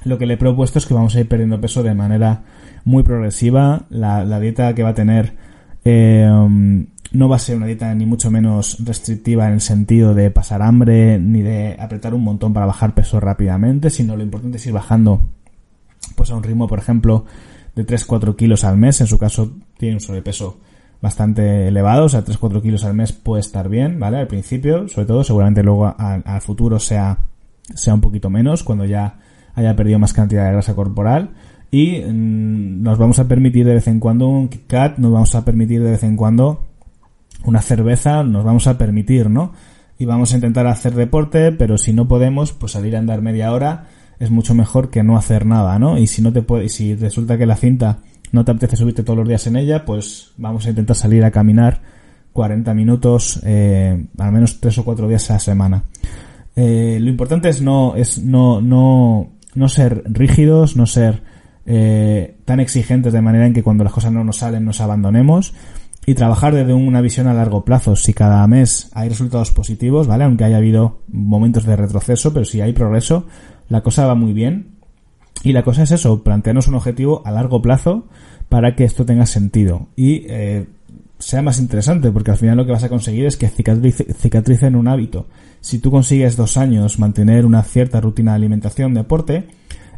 lo 0.03 0.17
que 0.17 0.25
le 0.25 0.35
he 0.35 0.37
propuesto 0.37 0.79
es 0.79 0.85
que 0.85 0.93
vamos 0.93 1.15
a 1.15 1.19
ir 1.19 1.27
perdiendo 1.27 1.61
peso 1.61 1.83
de 1.83 1.93
manera 1.93 2.43
muy 2.85 3.03
progresiva. 3.03 3.85
La, 3.89 4.25
la 4.25 4.39
dieta 4.39 4.73
que 4.73 4.83
va 4.83 4.89
a 4.89 4.95
tener 4.95 5.35
eh, 5.85 6.27
no 7.11 7.27
va 7.29 7.35
a 7.35 7.39
ser 7.39 7.57
una 7.57 7.65
dieta 7.65 7.93
ni 7.93 8.05
mucho 8.05 8.31
menos 8.31 8.77
restrictiva 8.85 9.47
en 9.47 9.53
el 9.53 9.61
sentido 9.61 10.13
de 10.13 10.31
pasar 10.31 10.61
hambre 10.61 11.19
ni 11.19 11.41
de 11.41 11.75
apretar 11.79 12.13
un 12.13 12.23
montón 12.23 12.53
para 12.53 12.65
bajar 12.65 12.93
peso 12.93 13.19
rápidamente, 13.19 13.89
sino 13.89 14.15
lo 14.15 14.23
importante 14.23 14.57
es 14.57 14.65
ir 14.65 14.73
bajando 14.73 15.21
pues 16.15 16.31
a 16.31 16.35
un 16.35 16.43
ritmo, 16.43 16.67
por 16.67 16.79
ejemplo, 16.79 17.25
de 17.75 17.85
3-4 17.85 18.35
kilos 18.35 18.63
al 18.63 18.77
mes. 18.77 19.01
En 19.01 19.07
su 19.07 19.17
caso 19.17 19.51
tiene 19.77 19.95
un 19.95 20.01
sobrepeso 20.01 20.57
bastante 21.01 21.67
elevado, 21.67 22.05
o 22.05 22.09
sea, 22.09 22.23
3-4 22.23 22.61
kilos 22.61 22.85
al 22.85 22.93
mes 22.93 23.11
puede 23.11 23.41
estar 23.41 23.69
bien, 23.69 23.99
¿vale? 23.99 24.17
Al 24.17 24.27
principio, 24.27 24.87
sobre 24.87 25.07
todo, 25.07 25.23
seguramente 25.23 25.63
luego 25.63 25.93
al, 25.97 26.41
futuro 26.41 26.79
sea, 26.79 27.17
sea 27.73 27.93
un 27.93 28.01
poquito 28.01 28.29
menos, 28.29 28.63
cuando 28.63 28.85
ya 28.85 29.17
haya 29.55 29.75
perdido 29.75 29.99
más 29.99 30.13
cantidad 30.13 30.45
de 30.45 30.51
grasa 30.53 30.75
corporal. 30.75 31.31
Y 31.71 32.01
mm, 32.01 32.83
nos 32.83 32.97
vamos 32.97 33.17
a 33.19 33.27
permitir 33.27 33.65
de 33.65 33.75
vez 33.75 33.87
en 33.87 33.99
cuando 33.99 34.27
un 34.27 34.47
Kit 34.49 34.71
nos 34.97 35.11
vamos 35.11 35.33
a 35.35 35.43
permitir 35.43 35.83
de 35.83 35.91
vez 35.91 36.03
en 36.03 36.15
cuando 36.15 36.67
una 37.45 37.61
cerveza, 37.61 38.23
nos 38.23 38.43
vamos 38.43 38.67
a 38.67 38.77
permitir, 38.77 39.29
¿no? 39.29 39.53
Y 39.97 40.05
vamos 40.05 40.33
a 40.33 40.35
intentar 40.35 40.67
hacer 40.67 40.93
deporte, 40.93 41.51
pero 41.51 41.77
si 41.77 41.93
no 41.93 42.07
podemos, 42.07 42.53
pues 42.53 42.73
salir 42.73 42.95
a 42.95 42.99
andar 42.99 43.21
media 43.21 43.51
hora 43.51 43.87
es 44.19 44.29
mucho 44.29 44.53
mejor 44.53 44.91
que 44.91 45.01
no 45.01 45.17
hacer 45.17 45.47
nada, 45.47 45.79
¿no? 45.79 45.97
Y 45.97 46.05
si 46.05 46.21
no 46.21 46.31
te 46.31 46.43
puede, 46.43 46.69
si 46.69 46.93
resulta 46.95 47.37
que 47.39 47.47
la 47.47 47.55
cinta 47.55 47.99
no 48.31 48.45
te 48.45 48.51
apetece 48.51 48.75
subirte 48.75 49.03
todos 49.03 49.19
los 49.19 49.27
días 49.27 49.45
en 49.47 49.55
ella, 49.55 49.85
pues 49.85 50.31
vamos 50.37 50.65
a 50.65 50.69
intentar 50.69 50.95
salir 50.95 51.23
a 51.23 51.31
caminar 51.31 51.81
40 52.33 52.73
minutos, 52.73 53.39
eh, 53.43 54.05
al 54.17 54.31
menos 54.31 54.59
3 54.59 54.77
o 54.79 54.85
4 54.85 55.07
días 55.07 55.29
a 55.29 55.33
la 55.33 55.39
semana. 55.39 55.83
Eh, 56.55 56.97
lo 57.01 57.09
importante 57.09 57.49
es 57.49 57.61
no, 57.61 57.95
es 57.95 58.19
no, 58.19 58.61
no, 58.61 59.31
no 59.53 59.69
ser 59.69 60.03
rígidos, 60.05 60.75
no 60.75 60.85
ser 60.85 61.23
eh, 61.65 62.37
tan 62.45 62.59
exigentes 62.59 63.13
de 63.13 63.21
manera 63.21 63.45
en 63.45 63.53
que 63.53 63.63
cuando 63.63 63.83
las 63.83 63.93
cosas 63.93 64.11
no 64.11 64.23
nos 64.23 64.37
salen 64.37 64.65
nos 64.65 64.81
abandonemos 64.81 65.53
y 66.05 66.15
trabajar 66.15 66.55
desde 66.55 66.73
una 66.73 67.01
visión 67.01 67.27
a 67.27 67.33
largo 67.33 67.63
plazo. 67.63 67.95
Si 67.95 68.13
cada 68.13 68.45
mes 68.47 68.89
hay 68.93 69.09
resultados 69.09 69.51
positivos, 69.51 70.07
¿vale? 70.07 70.23
Aunque 70.23 70.43
haya 70.43 70.57
habido 70.57 71.01
momentos 71.07 71.65
de 71.65 71.75
retroceso, 71.75 72.33
pero 72.33 72.45
si 72.45 72.61
hay 72.61 72.73
progreso, 72.73 73.27
la 73.69 73.81
cosa 73.81 74.07
va 74.07 74.15
muy 74.15 74.33
bien. 74.33 74.70
Y 75.43 75.53
la 75.53 75.63
cosa 75.63 75.83
es 75.83 75.91
eso, 75.91 76.23
plantearnos 76.23 76.67
un 76.67 76.75
objetivo 76.75 77.21
a 77.25 77.31
largo 77.31 77.61
plazo 77.61 78.05
para 78.49 78.75
que 78.75 78.83
esto 78.83 79.05
tenga 79.05 79.25
sentido 79.25 79.87
y 79.95 80.25
eh, 80.27 80.67
sea 81.21 81.41
más 81.41 81.59
interesante, 81.59 82.11
porque 82.11 82.31
al 82.31 82.37
final 82.37 82.57
lo 82.57 82.65
que 82.65 82.71
vas 82.71 82.83
a 82.83 82.89
conseguir 82.89 83.25
es 83.25 83.37
que 83.37 83.47
cicatrice, 83.47 84.13
cicatrice 84.13 84.67
en 84.67 84.75
un 84.75 84.87
hábito. 84.87 85.27
Si 85.61 85.79
tú 85.79 85.91
consigues 85.91 86.35
dos 86.35 86.57
años 86.57 86.99
mantener 86.99 87.45
una 87.45 87.63
cierta 87.63 88.01
rutina 88.01 88.31
de 88.31 88.37
alimentación, 88.37 88.93
deporte, 88.93 89.47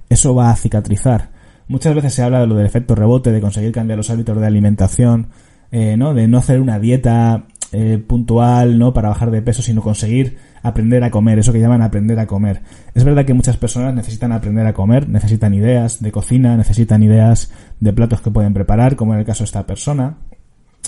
eso 0.10 0.36
va 0.36 0.52
a 0.52 0.56
cicatrizar. 0.56 1.32
Muchas 1.68 1.96
veces 1.96 2.13
se 2.13 2.24
habla 2.24 2.42
de 2.42 2.48
lo 2.48 2.56
del 2.56 2.66
efecto 2.66 2.94
rebote, 2.94 3.32
de 3.32 3.42
conseguir 3.42 3.72
cambiar 3.72 3.98
los 3.98 4.10
hábitos 4.10 4.40
de 4.40 4.46
alimentación, 4.46 5.30
eh, 5.72 5.98
¿no? 5.98 6.13
De 6.13 6.28
no 6.28 6.38
hacer 6.38 6.60
una 6.60 6.78
dieta 6.78 7.46
eh, 7.74 7.98
puntual, 7.98 8.77
¿no? 8.77 8.94
Para 8.94 9.10
bajar 9.10 9.32
de 9.32 9.42
peso, 9.42 9.63
sino 9.63 9.82
conseguir 9.82 10.38
aprender 10.62 11.03
a 11.03 11.10
comer, 11.10 11.39
eso 11.39 11.51
que 11.51 11.60
llaman 11.60 11.82
aprender 11.82 12.20
a 12.20 12.27
comer. 12.27 12.62
Es 12.94 13.03
verdad 13.03 13.25
que 13.25 13.34
muchas 13.34 13.58
personas 13.58 13.96
necesitan 13.96 14.32
aprender 14.32 14.65
a 14.68 14.74
comer, 14.74 15.10
necesitan 15.10 15.56
ideas 15.56 16.00
de 16.00 16.12
cocina, 16.12 16.56
necesitan 16.56 17.01
ideas 17.01 17.51
de 17.80 17.92
platos 17.92 18.22
que 18.22 18.30
pueden 18.30 18.53
preparar, 18.53 18.96
como 18.96 19.13
en 19.13 19.20
el 19.20 19.25
caso 19.25 19.39
de 19.44 19.46
esta 19.46 19.65
persona. 19.65 20.18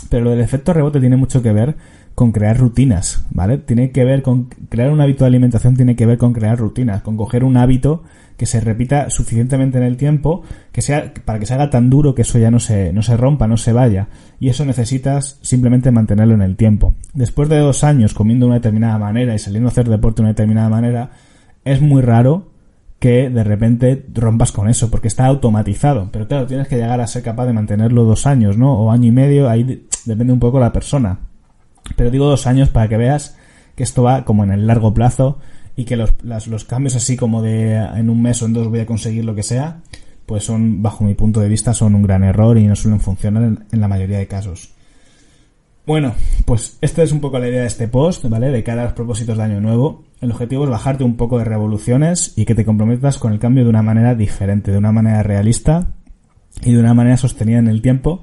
Pero 0.10 0.26
lo 0.26 0.30
del 0.30 0.42
efecto 0.42 0.74
rebote 0.74 1.00
tiene 1.00 1.18
mucho 1.18 1.42
que 1.42 1.52
ver 1.52 1.76
con 2.14 2.32
crear 2.32 2.58
rutinas, 2.58 3.26
¿vale? 3.32 3.58
Tiene 3.58 3.92
que 3.92 4.06
ver 4.06 4.22
con 4.22 4.46
crear 4.70 4.92
un 4.92 5.02
hábito 5.02 5.24
de 5.24 5.30
alimentación, 5.30 5.76
tiene 5.76 5.96
que 5.96 6.06
ver 6.06 6.20
con 6.20 6.34
crear 6.34 6.58
rutinas, 6.58 7.02
con 7.02 7.18
coger 7.18 7.44
un 7.44 7.58
hábito 7.58 8.04
que 8.38 8.46
se 8.46 8.60
repita 8.60 9.10
suficientemente 9.10 9.78
en 9.78 9.84
el 9.84 9.98
tiempo, 9.98 10.44
que 10.72 10.82
sea, 10.82 11.14
para 11.24 11.40
que 11.40 11.46
se 11.46 11.54
haga 11.54 11.70
tan 11.70 11.90
duro 11.90 12.16
que 12.16 12.24
eso 12.24 12.38
ya 12.38 12.52
no 12.52 12.60
se, 12.60 12.92
no 12.92 13.02
se 13.02 13.16
rompa, 13.16 13.48
no 13.48 13.58
se 13.58 13.74
vaya. 13.74 14.08
Y 14.40 14.50
eso 14.50 14.66
necesitas 14.66 15.40
simplemente 15.42 15.92
mantenerlo 15.92 16.34
en 16.34 16.42
el 16.42 16.56
tiempo. 16.56 16.94
Después 17.14 17.48
de 17.50 17.60
dos 17.60 17.84
años 17.84 18.14
comiendo 18.14 18.46
de 18.46 18.52
una 18.52 18.60
determinada 18.60 18.98
manera 18.98 19.34
y 19.34 19.40
saliendo 19.40 19.70
a 19.70 19.72
hacer 19.72 19.88
deporte 19.88 20.18
de 20.18 20.24
una 20.24 20.34
determinada 20.34 20.70
manera, 20.70 21.12
es 21.64 21.82
muy 21.82 22.02
raro 22.02 22.52
que 23.00 23.30
de 23.30 23.44
repente 23.44 24.06
rompas 24.14 24.52
con 24.52 24.68
eso, 24.70 24.90
porque 24.90 25.08
está 25.08 25.26
automatizado. 25.26 26.10
Pero 26.12 26.28
claro, 26.28 26.48
tienes 26.48 26.68
que 26.68 26.78
llegar 26.78 27.00
a 27.02 27.08
ser 27.08 27.24
capaz 27.24 27.46
de 27.46 27.54
mantenerlo 27.54 28.04
dos 28.04 28.26
años, 28.26 28.58
¿no? 28.58 28.74
O 28.74 28.92
año 28.92 29.08
y 29.08 29.12
medio, 29.12 29.50
ahí 29.50 29.88
depende 30.06 30.34
un 30.34 30.40
poco 30.40 30.60
la 30.60 30.74
persona. 30.74 31.20
Pero 31.96 32.10
digo 32.10 32.26
dos 32.26 32.48
años 32.48 32.70
para 32.70 32.88
que 32.88 32.98
veas 32.98 33.38
que 33.76 33.84
esto 33.84 34.04
va 34.04 34.26
como 34.26 34.44
en 34.44 34.52
el 34.52 34.68
largo 34.68 34.94
plazo 34.94 35.40
y 35.76 35.86
que 35.86 35.96
los, 35.96 36.14
los 36.48 36.66
cambios 36.66 36.96
así 36.96 37.18
como 37.18 37.42
de 37.42 37.76
en 37.76 38.10
un 38.10 38.22
mes 38.22 38.42
o 38.42 38.46
en 38.46 38.54
dos 38.54 38.68
voy 38.68 38.80
a 38.80 38.86
conseguir 38.86 39.26
lo 39.26 39.36
que 39.36 39.44
sea, 39.44 39.82
pues 40.26 40.44
son, 40.44 40.82
bajo 40.82 41.04
mi 41.04 41.14
punto 41.14 41.40
de 41.40 41.50
vista, 41.50 41.74
son 41.74 41.96
un 41.96 42.04
gran 42.04 42.24
error 42.24 42.58
y 42.58 42.66
no 42.66 42.76
suelen 42.76 43.00
funcionar 43.00 43.44
en, 43.44 43.82
la 43.82 43.88
mayoría 43.88 44.18
de 44.18 44.28
casos. 44.28 44.72
Bueno, 45.86 46.14
pues 46.46 46.78
esta 46.82 47.04
es 47.04 47.12
un 47.12 47.20
poco 47.20 47.38
la 47.38 47.48
idea 47.48 47.62
de 47.62 47.68
este 47.68 47.88
post, 47.88 48.26
¿vale? 48.26 48.50
De 48.50 48.64
cara 48.64 48.82
a 48.82 48.86
los 48.86 48.94
propósitos 48.94 49.38
de 49.38 49.44
año 49.44 49.62
nuevo. 49.62 50.04
El 50.20 50.32
objetivo 50.32 50.64
es 50.64 50.70
bajarte 50.70 51.04
un 51.04 51.16
poco 51.16 51.38
de 51.38 51.44
revoluciones 51.44 52.34
y 52.36 52.46
que 52.46 52.56
te 52.56 52.66
comprometas 52.66 53.20
con 53.20 53.34
el 53.34 53.40
cambio 53.40 53.64
de 53.64 53.70
una 53.70 53.84
manera 53.84 54.16
diferente, 54.16 54.72
de 54.72 54.80
una 54.80 54.92
manera 54.92 55.22
realista 55.22 55.92
y 56.64 56.74
de 56.74 56.80
una 56.80 56.96
manera 56.96 57.18
sostenida 57.18 57.60
en 57.60 57.68
el 57.68 57.84
tiempo 57.84 58.22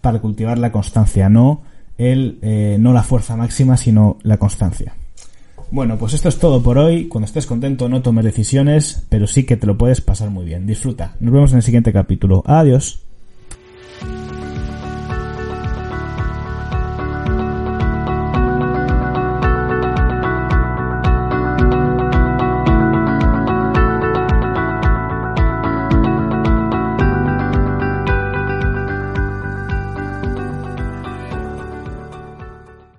para 0.00 0.18
cultivar 0.18 0.58
la 0.58 0.72
constancia, 0.72 1.28
no 1.28 1.62
el, 1.98 2.38
eh, 2.42 2.78
no 2.80 2.92
la 2.92 3.04
fuerza 3.04 3.36
máxima, 3.36 3.76
sino 3.76 4.18
la 4.22 4.38
constancia. 4.38 4.94
Bueno, 5.74 5.98
pues 5.98 6.14
esto 6.14 6.28
es 6.28 6.38
todo 6.38 6.62
por 6.62 6.78
hoy. 6.78 7.08
Cuando 7.08 7.26
estés 7.26 7.46
contento 7.46 7.88
no 7.88 8.00
tomes 8.00 8.24
decisiones, 8.24 9.04
pero 9.08 9.26
sí 9.26 9.42
que 9.44 9.56
te 9.56 9.66
lo 9.66 9.76
puedes 9.76 10.00
pasar 10.00 10.30
muy 10.30 10.44
bien. 10.44 10.68
Disfruta. 10.68 11.16
Nos 11.18 11.34
vemos 11.34 11.50
en 11.50 11.56
el 11.56 11.62
siguiente 11.64 11.92
capítulo. 11.92 12.44
Adiós. 12.46 13.03